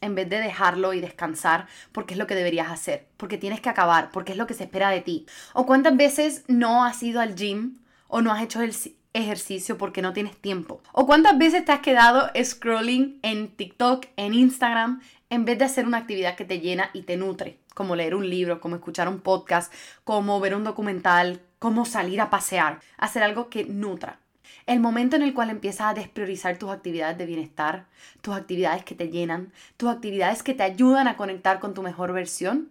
[0.00, 3.68] en vez de dejarlo y descansar porque es lo que deberías hacer, porque tienes que
[3.68, 5.26] acabar, porque es lo que se espera de ti.
[5.54, 8.74] O cuántas veces no has ido al gym o no has hecho el
[9.14, 10.82] ejercicio porque no tienes tiempo.
[10.92, 15.86] O cuántas veces te has quedado scrolling en TikTok, en Instagram, en vez de hacer
[15.86, 19.20] una actividad que te llena y te nutre, como leer un libro, como escuchar un
[19.20, 19.72] podcast,
[20.04, 24.18] como ver un documental, como salir a pasear, hacer algo que nutra.
[24.66, 27.86] El momento en el cual empiezas a despriorizar tus actividades de bienestar,
[28.20, 32.12] tus actividades que te llenan, tus actividades que te ayudan a conectar con tu mejor
[32.12, 32.70] versión,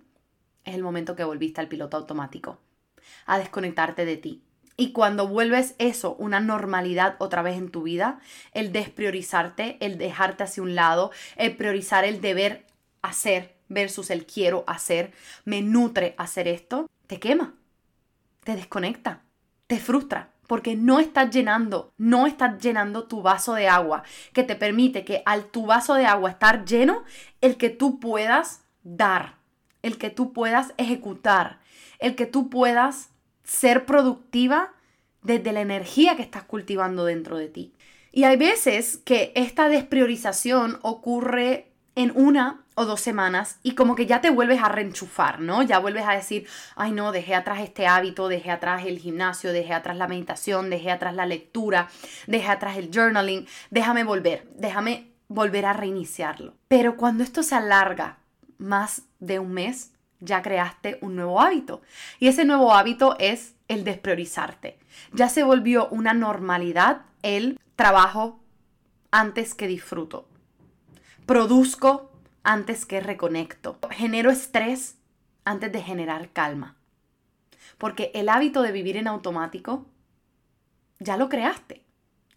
[0.64, 2.60] es el momento que volviste al piloto automático,
[3.26, 4.42] a desconectarte de ti.
[4.78, 8.20] Y cuando vuelves eso, una normalidad otra vez en tu vida,
[8.54, 12.66] el despriorizarte, el dejarte hacia un lado, el priorizar el deber
[13.02, 15.12] hacer versus el quiero hacer,
[15.46, 17.54] me nutre hacer esto, te quema,
[18.44, 19.22] te desconecta,
[19.68, 24.58] te frustra porque no estás llenando, no estás llenando tu vaso de agua, que te
[24.58, 27.06] permite que al tu vaso de agua estar lleno,
[27.40, 29.38] el que tú puedas dar,
[29.82, 31.62] el que tú puedas ejecutar,
[32.00, 33.12] el que tú puedas
[33.46, 34.74] ser productiva
[35.22, 37.74] desde la energía que estás cultivando dentro de ti.
[38.12, 44.06] Y hay veces que esta despriorización ocurre en una o dos semanas y como que
[44.06, 45.62] ya te vuelves a reenchufar, ¿no?
[45.64, 49.74] Ya vuelves a decir, ay no, dejé atrás este hábito, dejé atrás el gimnasio, dejé
[49.74, 51.90] atrás la meditación, dejé atrás la lectura,
[52.28, 56.54] dejé atrás el journaling, déjame volver, déjame volver a reiniciarlo.
[56.68, 58.18] Pero cuando esto se alarga
[58.58, 61.82] más de un mes, ya creaste un nuevo hábito.
[62.20, 64.78] Y ese nuevo hábito es el despriorizarte.
[65.14, 68.40] Ya se volvió una normalidad el trabajo
[69.12, 70.28] antes que disfruto
[71.26, 72.11] Produzco
[72.44, 73.80] antes que reconecto.
[73.92, 74.98] Genero estrés
[75.46, 76.76] antes de generar calma.
[77.78, 79.86] Porque el hábito de vivir en automático
[81.00, 81.84] ya lo creaste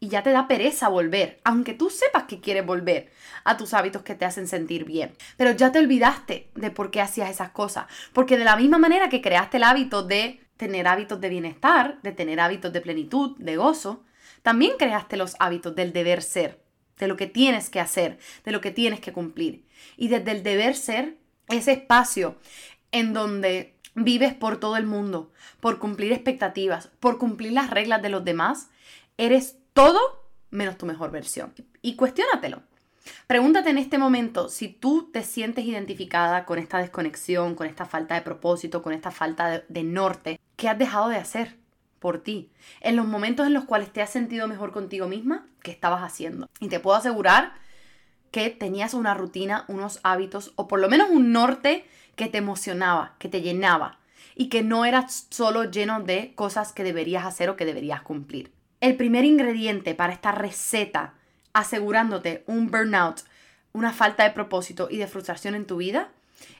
[0.01, 3.11] y ya te da pereza volver, aunque tú sepas que quieres volver
[3.45, 5.15] a tus hábitos que te hacen sentir bien.
[5.37, 7.87] Pero ya te olvidaste de por qué hacías esas cosas.
[8.13, 12.13] Porque de la misma manera que creaste el hábito de tener hábitos de bienestar, de
[12.13, 14.05] tener hábitos de plenitud, de gozo,
[14.43, 16.64] también creaste los hábitos del deber ser
[16.99, 19.65] de lo que tienes que hacer, de lo que tienes que cumplir.
[19.97, 21.17] Y desde el deber ser,
[21.49, 22.37] ese espacio
[22.93, 28.09] en donde vives por todo el mundo, por cumplir expectativas, por cumplir las reglas de
[28.09, 28.69] los demás,
[29.17, 30.01] eres todo
[30.51, 31.53] menos tu mejor versión.
[31.83, 32.63] Y cuestiónatelo.
[33.27, 38.15] Pregúntate en este momento si tú te sientes identificada con esta desconexión, con esta falta
[38.15, 40.41] de propósito, con esta falta de, de norte.
[40.57, 41.57] ¿Qué has dejado de hacer?
[42.05, 42.51] Por ti.
[42.83, 46.51] En los momentos en los cuales te has sentido mejor contigo misma, ¿qué estabas haciendo?
[46.61, 47.55] Y te puedo asegurar
[48.31, 53.15] que tenías una rutina, unos hábitos o por lo menos un norte que te emocionaba,
[53.19, 54.01] que te llenaba
[54.35, 58.53] y que no era solo lleno de cosas que deberías hacer o que deberías cumplir.
[58.83, 61.15] el primer ingrediente para esta receta
[61.55, 63.23] asegurándote un burnout,
[63.73, 66.11] una falta de propósito y de frustración en tu vida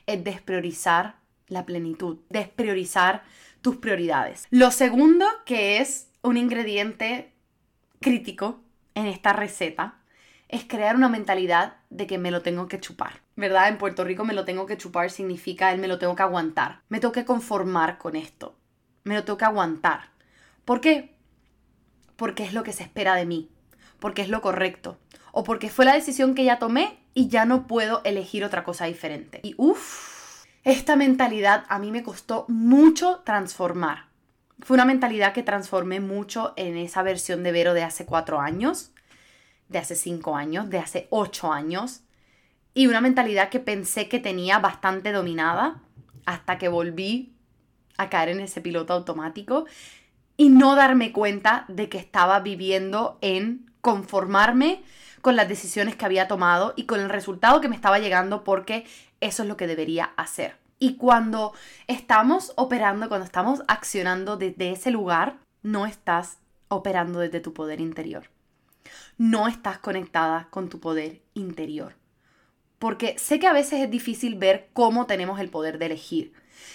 [0.07, 1.17] es despriorizar
[1.49, 3.21] la plenitud, despriorizar
[3.65, 4.45] tus prioridades.
[4.51, 7.33] Lo segundo que es un ingrediente
[7.99, 8.59] crítico
[8.93, 9.95] en esta receta
[10.49, 13.21] es crear una mentalidad de que me lo tengo que chupar.
[13.35, 13.69] ¿Verdad?
[13.69, 16.81] En Puerto Rico me lo tengo que chupar significa él me lo tengo que aguantar.
[16.89, 18.55] Me tengo que conformar con esto.
[19.03, 20.11] Me lo tengo que aguantar.
[20.63, 21.15] ¿Por qué?
[22.17, 23.49] Porque es lo que se espera de mí.
[23.99, 24.99] Porque es lo correcto.
[25.31, 28.85] O porque fue la decisión que ya tomé y ya no puedo elegir otra cosa
[28.85, 29.39] diferente.
[29.41, 30.14] Y uff,
[30.65, 34.07] esta mentalidad a mí me costó mucho transformar.
[34.59, 38.91] Fue una mentalidad que transformé mucho en esa versión de Vero de hace cuatro años
[39.67, 42.01] de hace cinco años, de hace ocho años,
[42.73, 45.81] y una mentalidad que pensé que tenía bastante dominada
[46.25, 47.33] hasta que volví
[47.97, 49.65] a caer en ese piloto automático
[50.35, 54.83] y no darme cuenta de que estaba viviendo en conformarme
[55.21, 58.85] con las decisiones que había tomado y con el resultado que me estaba llegando porque
[59.25, 60.57] eso es lo que debería hacer.
[60.79, 61.53] Y cuando
[61.87, 68.29] estamos operando, cuando estamos accionando desde ese lugar, no estás operando desde tu poder interior
[69.17, 71.95] no estás conectada con tu poder interior.
[72.79, 76.33] Porque sé que a veces es difícil ver cómo tenemos el poder de elegir.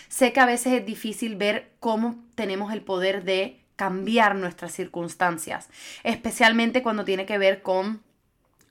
[0.09, 5.69] Sé que a veces es difícil ver cómo tenemos el poder de cambiar nuestras circunstancias,
[6.03, 8.03] especialmente cuando tiene que ver con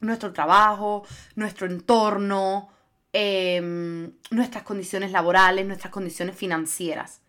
[0.02, 1.04] nuestro trabajo,
[1.36, 2.70] nuestro entorno,
[3.13, 7.22] em, nuestras condiciones laborales, nuestras condiciones financieras.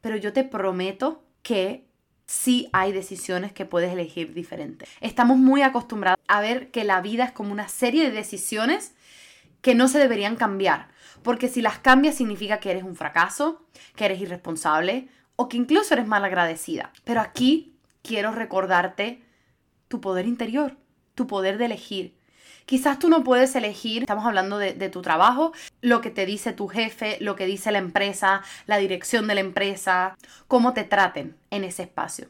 [0.00, 1.86] Pero yo te prometo que
[2.26, 4.86] sí hay decisiones que puedes elegir diferente.
[5.00, 8.94] Estamos muy acostumbrados a ver que la vida es como una serie de decisiones
[9.62, 10.88] que no se deberían cambiar,
[11.22, 13.64] porque si las cambias significa que eres un fracaso,
[13.94, 16.92] que eres irresponsable o que incluso eres mal agradecida.
[17.04, 19.22] Pero aquí quiero recordarte
[19.88, 20.76] tu poder interior,
[21.14, 22.15] tu poder de elegir.
[22.66, 25.52] Quizás tú no puedes elegir, estamos hablando de, tu trabajo,
[25.82, 29.40] lo que te dice tu jefe, lo que dice la empresa, la dirección de la
[29.40, 30.16] empresa,
[30.48, 32.28] cómo te traten en ese espacio.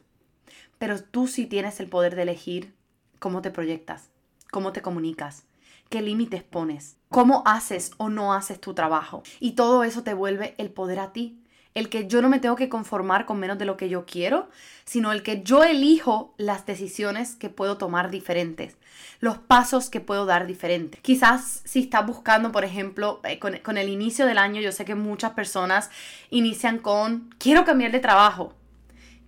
[0.76, 2.74] Pero tú sí tienes el poder de elegir
[3.18, 4.10] cómo te proyectas,
[4.50, 5.44] cómo te comunicas,
[5.88, 9.22] qué límites pones, cómo haces o no haces tu trabajo.
[9.40, 11.40] Y todo eso te vuelve el poder a ti
[11.76, 14.48] el que yo no me tengo que conformar con menos de lo que yo quiero,
[14.86, 18.78] sino el que yo elijo las decisiones que puedo tomar diferentes,
[19.20, 20.98] los pasos que puedo dar diferentes.
[21.02, 24.86] Quizás si estás buscando, por ejemplo, eh, con, con el inicio del año, yo sé
[24.86, 25.90] que muchas personas
[26.30, 28.54] inician con, quiero cambiar de trabajo,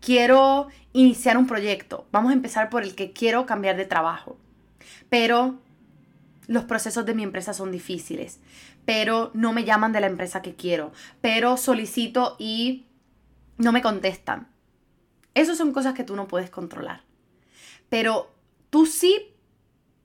[0.01, 4.39] quiero iniciar un proyecto, vamos a empezar por el que quiero cambiar de trabajo,
[5.11, 5.59] pero
[6.47, 8.41] los procesos de mi empresa son difíciles,
[8.89, 12.87] pero no me llaman de la empresa que quiero, pero solicito y
[13.59, 14.49] no me contestan.
[15.35, 17.03] Esas son cosas que tú no puedes controlar.
[17.91, 18.35] Pero
[18.71, 19.35] tú sí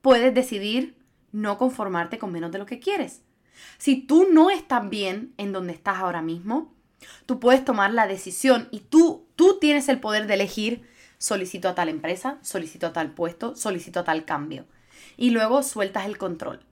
[0.01, 0.97] puedes decidir
[1.31, 3.21] no conformarte con menos de lo que quieres.
[3.77, 6.75] Si tú no estás bien en donde estás ahora mismo,
[7.25, 10.85] tú puedes tomar la decisión y tú, tú tienes el poder de elegir
[11.19, 14.65] solicito a tal empresa, solicito a tal puesto, solicito a tal cambio.
[15.15, 16.65] Y luego sueltas el control.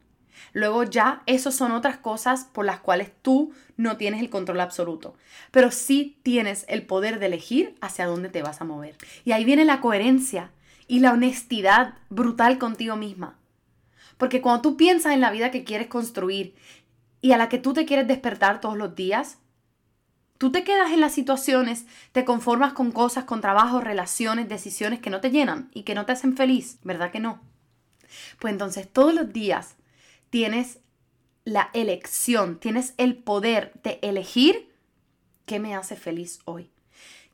[0.54, 5.15] Luego ya, esas son otras cosas por las cuales tú no tienes el control absoluto,
[5.52, 8.98] pero sí tienes el poder de elegir hacia dónde te vas a mover.
[9.26, 10.52] Y ahí viene la coherencia
[10.88, 13.38] y la honestidad brutal contigo misma.
[14.17, 16.56] Porque cuando tú piensas en la vida que quieres construir
[17.22, 19.39] y a la que tú te quieres despertar todos los días,
[20.38, 25.10] tú te quedas en las situaciones, te conformas con cosas, con trabajos, relaciones, decisiones que
[25.10, 27.41] no te llenan y que no te hacen feliz, ¿verdad que no?
[28.39, 29.76] Pues entonces todos los días
[30.32, 30.80] tienes
[31.46, 34.74] la elección, tienes el poder de elegir
[35.46, 36.72] qué me hace feliz hoy.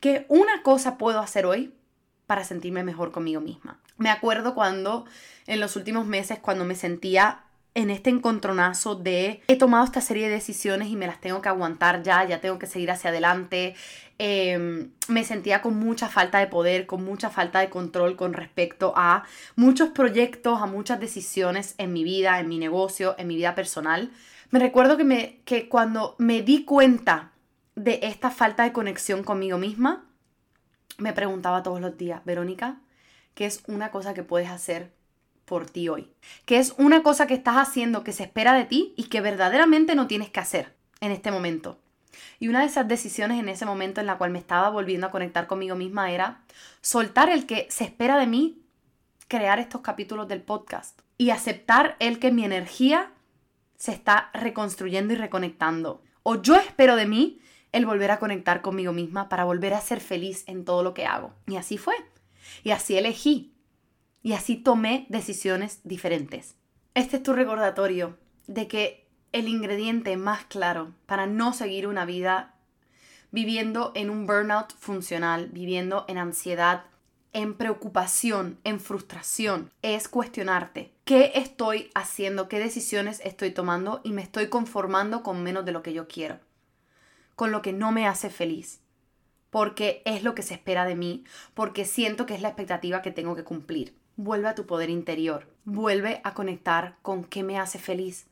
[0.02, 1.74] ¿Qué una cosa puedo hacer hoy
[2.26, 3.80] para sentirme mejor conmigo misma?
[3.98, 5.06] Me acuerdo cuando
[5.46, 10.28] en los últimos meses, cuando me sentía en este encontronazo de he tomado esta serie
[10.28, 13.76] de decisiones y me las tengo que aguantar ya, ya tengo que seguir hacia adelante.
[14.20, 18.94] Em, me sentía con mucha falta de poder, con mucha falta de control con respecto
[18.96, 19.24] a
[19.56, 24.12] muchos proyectos, a muchas decisiones en mi vida, en mi negocio, en mi vida personal.
[24.50, 27.32] Me recuerdo que, me, que cuando me di cuenta
[27.76, 30.06] de esta falta de conexión conmigo misma,
[30.98, 32.82] me preguntaba todos los días, Verónica,
[33.36, 34.98] ¿qué es una cosa que puedes hacer
[35.48, 36.12] por ti hoy.
[36.46, 39.96] Que es una cosa que estás haciendo que se espera de ti y que verdaderamente
[39.96, 41.80] no tienes que hacer en este momento.
[42.40, 45.12] Y una de esas decisiones en ese momento en la cual me estaba volviendo a
[45.12, 46.42] conectar conmigo misma era
[46.82, 48.62] soltar el que se espera de mí
[49.28, 53.12] crear estos capítulos del podcast y aceptar el que mi energía
[53.76, 56.02] se está reconstruyendo y reconectando.
[56.24, 57.40] O yo espero de mí
[57.72, 61.06] el volver a conectar conmigo misma para volver a ser feliz en todo lo que
[61.06, 61.34] hago.
[61.48, 61.96] Y así fue.
[62.64, 63.54] Y así elegí.
[64.24, 66.56] Y así tomé decisiones diferentes.
[66.96, 72.54] Este es tu recordatorio de que el ingrediente más claro para no seguir una vida
[73.32, 76.86] viviendo en un burnout funcional, viviendo en ansiedad,
[77.34, 84.22] en preocupación, en frustración, es cuestionarte qué estoy haciendo, qué decisiones estoy tomando y me
[84.22, 86.40] estoy conformando con menos de lo que yo quiero,
[87.36, 88.82] con lo que no me hace feliz,
[89.50, 93.12] porque es lo que se espera de mí, porque siento que es la expectativa que
[93.12, 93.96] tengo que cumplir.
[94.16, 98.28] Vuelve a tu poder interior, vuelve a conectar con qué me hace feliz,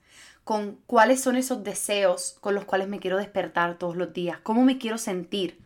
[0.46, 4.64] con cuáles son esos deseos con los cuales me quiero despertar todos los días, cómo
[4.64, 5.60] me quiero sentir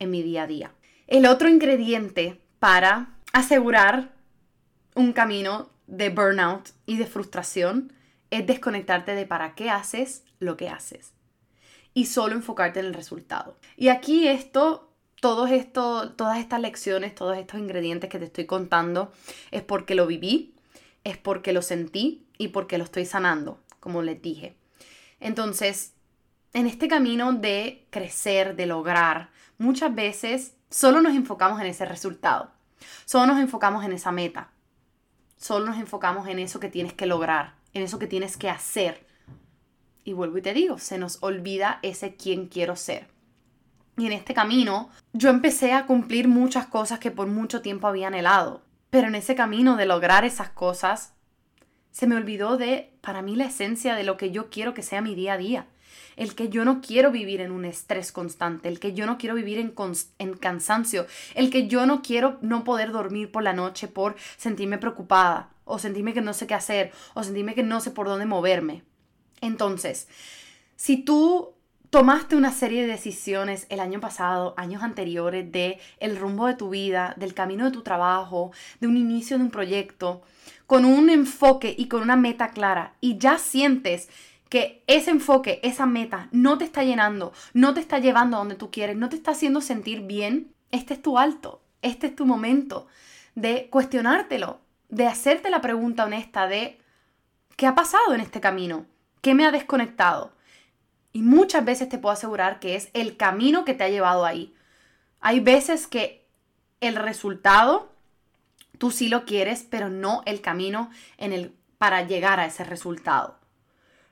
[0.00, 0.72] en mi día a día.
[1.06, 4.12] El otro ingrediente para asegurar
[4.94, 7.92] un camino de burnout y de frustración
[8.30, 11.12] es desconectarte de para qué haces lo que haces
[11.94, 13.56] y solo enfocarte en el resultado.
[13.76, 19.12] Y aquí esto, todos esto, todas estas lecciones, todos estos ingredientes que te estoy contando
[19.52, 20.54] es porque lo viví,
[21.04, 24.56] es porque lo sentí y porque lo estoy sanando, como les dije.
[25.20, 25.92] Entonces,
[26.54, 32.50] en este camino de crecer, de lograr, muchas veces solo nos enfocamos en ese resultado.
[33.04, 34.50] Solo nos enfocamos en esa meta.
[35.36, 39.06] Solo nos enfocamos en eso que tienes que lograr, en eso que tienes que hacer.
[40.02, 43.08] Y vuelvo y te digo, se nos olvida ese quién quiero ser.
[43.98, 48.08] Y en este camino yo empecé a cumplir muchas cosas que por mucho tiempo había
[48.08, 48.62] anhelado.
[48.88, 51.12] Pero en ese camino de lograr esas cosas,
[51.94, 55.00] se me olvidó de, para mí, la esencia de lo que yo quiero que sea
[55.00, 55.66] mi día a día
[56.16, 59.34] el que yo no quiero vivir en un estrés constante, el que yo no quiero
[59.34, 59.74] vivir en,
[60.18, 64.78] en cansancio, el que yo no quiero no poder dormir por la noche por sentirme
[64.78, 68.26] preocupada o sentirme que no sé qué hacer o sentirme que no sé por dónde
[68.26, 68.82] moverme.
[69.40, 70.08] Entonces,
[70.76, 71.53] si tú
[71.94, 76.70] tomaste una serie de decisiones el año pasado, años anteriores, de el rumbo de tu
[76.70, 80.20] vida, del camino de tu trabajo, de un inicio de un proyecto,
[80.66, 84.08] con un enfoque y con una meta clara, y ya sientes
[84.48, 88.56] que ese enfoque, esa meta, no te está llenando, no te está llevando a donde
[88.56, 92.26] tú quieres, no te está haciendo sentir bien, este es tu alto, este es tu
[92.26, 92.88] momento
[93.36, 96.80] de cuestionártelo, de hacerte la pregunta honesta de
[97.54, 98.84] ¿qué ha pasado en este camino?
[99.20, 100.33] ¿Qué me ha desconectado?
[101.14, 104.54] Y muchas veces te puedo asegurar que es el camino que te ha llevado ahí.
[105.20, 106.26] Hay veces que
[106.82, 107.90] el resultado
[108.76, 113.38] tú sí lo quieres, pero no el camino en el para llegar a ese resultado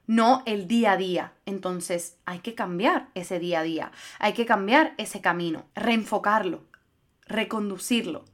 [0.06, 1.32] no el día a día.
[1.46, 6.64] Entonces hay que cambiar ese día a día, hay que cambiar ese camino, reenfocarlo,
[7.26, 8.24] reconducirlo.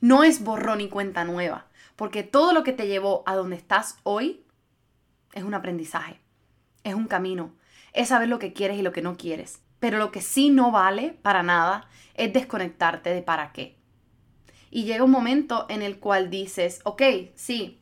[0.00, 1.66] No es borrón y cuenta nueva,
[1.96, 4.44] porque todo lo que te llevó a donde estás hoy
[5.32, 6.20] es un aprendizaje,
[6.82, 7.52] es un camino,
[7.94, 9.60] es saber lo que quieres y lo que no quieres.
[9.80, 13.76] Pero lo que sí no vale para nada es desconectarte de para qué.
[14.70, 17.02] Y llega un momento en el cual dices, ok,
[17.34, 17.80] sí,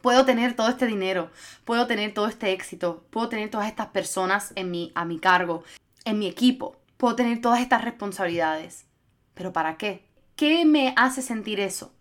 [0.00, 1.30] puedo tener todo este dinero,
[1.64, 5.64] puedo tener todo este éxito, puedo tener todas estas personas en mi, a mi cargo,
[6.04, 8.86] en mi equipo, puedo tener todas estas responsabilidades.
[9.34, 10.04] ¿Pero para qué?
[10.34, 11.92] ¿Qué me hace sentir eso?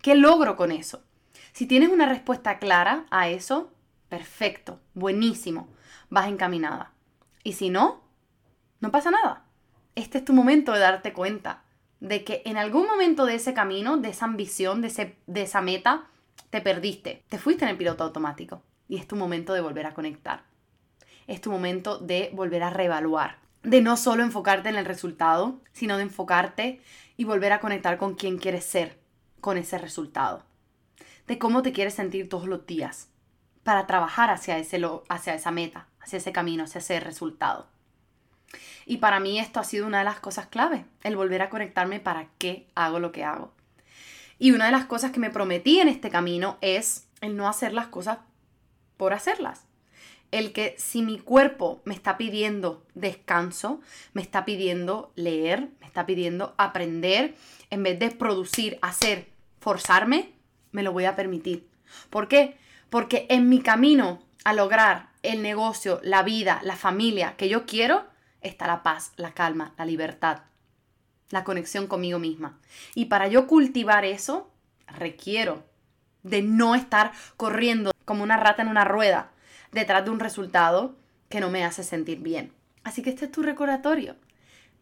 [0.00, 1.02] ¿Qué logro con eso?
[1.52, 3.70] Si tienes una respuesta clara a eso,
[4.08, 5.68] perfecto, buenísimo,
[6.12, 6.92] vas encaminada.
[7.42, 8.02] Y si no,
[8.80, 9.46] no pasa nada.
[9.94, 11.62] Este es tu momento de darte cuenta
[12.00, 15.62] de que en algún momento de ese camino, de esa ambición, de, ese, de esa
[15.62, 16.04] meta,
[16.50, 19.94] te perdiste, te fuiste en el piloto automático y es tu momento de volver a
[19.94, 20.42] conectar.
[21.26, 25.96] Es tu momento de volver a reevaluar, de no solo enfocarte en el resultado, sino
[25.96, 26.82] de enfocarte
[27.16, 28.98] y volver a conectar con quién quieres ser
[29.40, 30.44] con ese resultado.
[31.26, 33.08] De cómo te quieres sentir todos los días
[33.62, 37.66] para trabajar hacia, ese, hacia esa meta, hacia ese camino, hacia ese resultado.
[38.84, 42.00] Y para mí esto ha sido una de las cosas clave, el volver a conectarme
[42.00, 43.52] para qué hago lo que hago.
[44.38, 47.72] Y una de las cosas que me prometí en este camino es el no hacer
[47.72, 48.18] las cosas
[48.96, 49.66] por hacerlas.
[50.32, 53.80] El que si mi cuerpo me está pidiendo descanso,
[54.14, 57.36] me está pidiendo leer, me está pidiendo aprender,
[57.70, 59.28] en vez de producir, hacer,
[59.60, 60.32] forzarme,
[60.72, 61.68] me lo voy a permitir.
[62.10, 62.56] ¿Por qué?
[62.90, 68.06] Porque en mi camino a lograr el negocio, la vida, la familia que yo quiero,
[68.40, 70.42] está la paz, la calma, la libertad,
[71.30, 72.58] la conexión conmigo misma.
[72.94, 74.50] Y para yo cultivar eso,
[74.86, 75.64] requiero
[76.22, 79.32] de no estar corriendo como una rata en una rueda
[79.72, 80.96] detrás de un resultado
[81.28, 82.52] que no me hace sentir bien.
[82.84, 84.16] Así que este es tu recordatorio.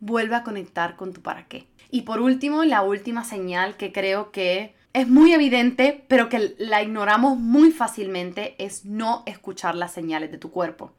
[0.01, 1.67] Vuelve a conectar con tu para qué.
[1.91, 6.83] Y por último, la última señal que creo que es muy evidente, pero que la
[6.83, 10.93] ignoramos muy fácilmente, es no escuchar las señales de tu cuerpo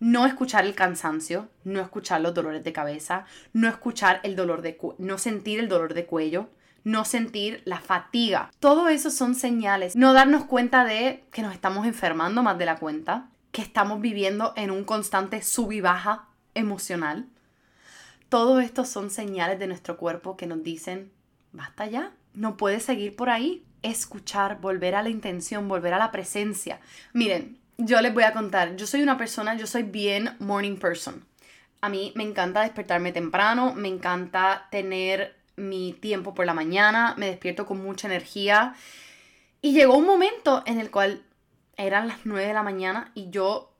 [0.00, 4.78] no escuchar el cansancio, no escuchar los dolores de cabeza, no escuchar el dolor de
[4.98, 6.48] no sentir el dolor de cuello,
[6.84, 8.50] no sentir la fatiga.
[8.60, 9.96] Todo eso son señales.
[9.96, 14.52] No darnos cuenta de que nos estamos enfermando más de la cuenta, que estamos viviendo
[14.56, 17.26] en un constante sub y baja emocional.
[18.28, 21.10] Todo esto son señales de nuestro cuerpo que nos dicen,
[21.52, 23.64] basta ya, no puedes seguir por ahí.
[23.82, 26.80] Escuchar, volver a la intención, volver a la presencia.
[27.12, 31.24] Miren, yo les voy a contar, yo soy una persona, yo soy bien morning person.
[31.80, 37.26] A mí me encanta despertarme temprano, me encanta tener mi tiempo por la mañana, me
[37.26, 38.74] despierto con mucha energía.
[39.60, 41.22] Y llegó un momento en el cual
[41.76, 43.72] eran las 9 de la mañana y yo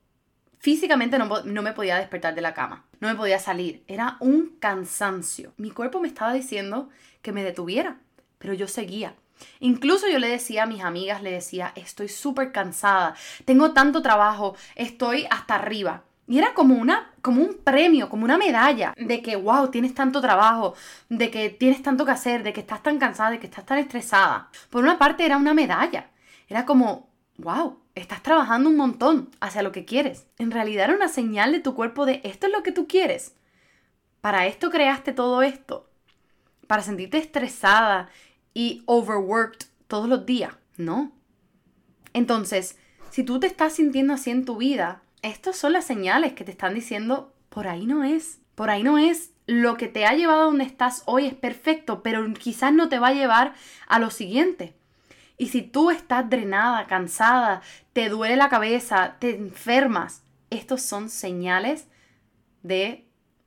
[0.58, 4.56] físicamente no, no, me podía despertar de la cama, no me podía salir, era un
[4.60, 5.52] cansancio.
[5.56, 6.88] Mi cuerpo me estaba diciendo
[7.22, 7.98] que me detuviera,
[8.38, 9.14] pero yo seguía.
[9.60, 13.14] Incluso yo le decía a mis amigas, le decía, estoy súper cansada,
[13.44, 16.04] tengo tanto trabajo, estoy hasta arriba.
[16.26, 20.20] Y era como, una, como un premio, como una medalla de que, wow, tienes tanto
[20.20, 20.74] trabajo,
[21.08, 23.78] de que tienes tanto que hacer, de que estás tan cansada, de que estás tan
[23.78, 24.50] estresada.
[24.68, 26.10] Por una parte era una medalla.
[26.46, 27.08] Era como,
[27.38, 30.26] wow, estás trabajando un montón hacia lo que quieres.
[30.38, 33.34] En realidad era una señal de tu cuerpo de esto es lo que tú quieres.
[34.20, 35.88] Para esto creaste todo esto.
[36.66, 38.10] Para sentirte estresada
[38.58, 40.52] y overworked todos los días.
[40.76, 41.12] No.
[42.12, 42.76] Entonces,
[43.08, 46.50] si tú te estás sintiendo así en tu vida, estas son las señales que te
[46.50, 49.30] están diciendo, por ahí no es, por ahí no es.
[49.46, 52.98] Lo que te ha llevado a donde estás hoy es perfecto, pero quizás no te
[52.98, 53.54] va a llevar
[53.86, 54.74] a lo siguiente.
[55.36, 61.86] Y si tú estás drenada, cansada, te duele la cabeza, te enfermas, estos son señales
[62.64, 63.06] de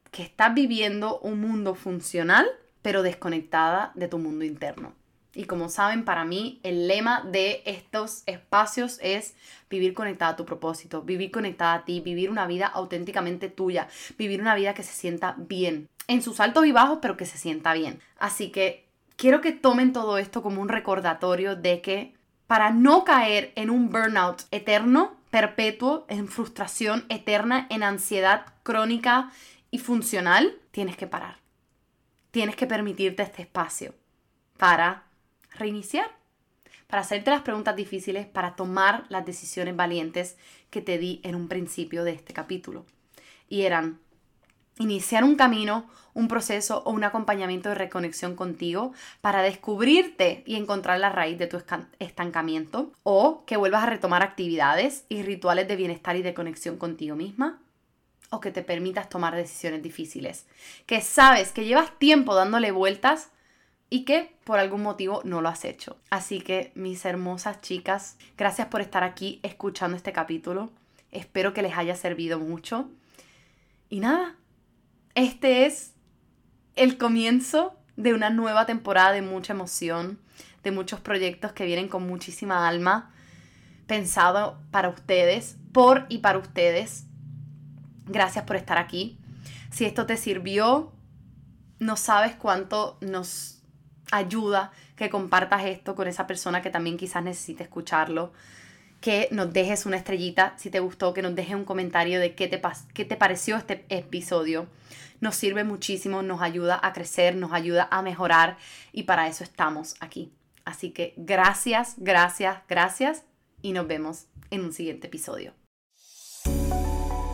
[0.09, 2.47] que estás viviendo un mundo funcional,
[2.81, 5.00] pero desconectada de tu mundo interno.
[5.33, 9.33] Y como saben, para mí el lema de estos espacios es
[9.69, 14.41] vivir conectada a tu propósito, vivir conectada a ti, vivir una vida auténticamente tuya, vivir
[14.41, 17.73] una vida que se sienta bien, en sus altos y bajos, pero que se sienta
[17.73, 18.01] bien.
[18.17, 22.13] Así que quiero que tomen todo esto como un recordatorio de que
[22.47, 29.31] para no caer en un burnout eterno, perpetuo, en frustración eterna, en ansiedad crónica
[29.71, 31.37] y funcional, tienes que parar.
[32.31, 33.93] Tienes que permitirte este espacio
[34.57, 35.03] para
[35.51, 36.09] reiniciar,
[36.87, 40.37] para hacerte las preguntas difíciles, para tomar las decisiones valientes
[40.69, 42.85] que te di en un principio de este capítulo.
[43.47, 43.99] Y eran
[44.77, 50.99] iniciar un camino, un proceso o un acompañamiento de reconexión contigo para descubrirte y encontrar
[50.99, 51.61] la raíz de tu
[51.99, 57.15] estancamiento o que vuelvas a retomar actividades y rituales de bienestar y de conexión contigo
[57.15, 57.61] misma
[58.29, 60.45] o que te permitas tomar decisiones difíciles,
[60.85, 63.29] que sabes que llevas tiempo dándole vueltas
[63.93, 65.97] y que por algún motivo no lo has hecho.
[66.09, 70.71] Así que mis hermosas chicas, gracias por estar aquí escuchando este capítulo.
[71.11, 72.89] Espero que les haya servido mucho.
[73.89, 74.37] Y nada,
[75.13, 75.93] este es
[76.77, 80.19] el comienzo de una nueva temporada de mucha emoción,
[80.63, 83.11] de muchos proyectos que vienen con muchísima alma,
[83.87, 87.07] pensado para ustedes, por y para ustedes.
[88.05, 89.19] Gracias por estar aquí.
[89.69, 90.93] Si esto te sirvió,
[91.79, 93.60] no sabes cuánto nos
[94.11, 98.31] ayuda que compartas esto con esa persona que también quizás necesite escucharlo.
[98.99, 102.47] Que nos dejes una estrellita si te gustó, que nos dejes un comentario de qué
[102.47, 102.61] te,
[102.93, 104.67] qué te pareció este episodio.
[105.21, 108.57] Nos sirve muchísimo, nos ayuda a crecer, nos ayuda a mejorar
[108.91, 110.31] y para eso estamos aquí.
[110.65, 113.23] Así que gracias, gracias, gracias
[113.61, 115.60] y nos vemos en un siguiente episodio.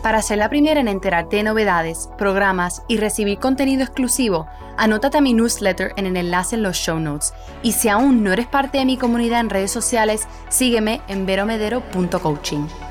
[0.02, 4.46] Para ser la primera en enterarte de novedades, programas y recibir contenido exclusivo,
[4.76, 7.34] anótate a mi newsletter en el enlace en los show notes.
[7.62, 12.87] Y si aún no eres parte de mi comunidad en redes sociales, sígueme en veromedero.coaching.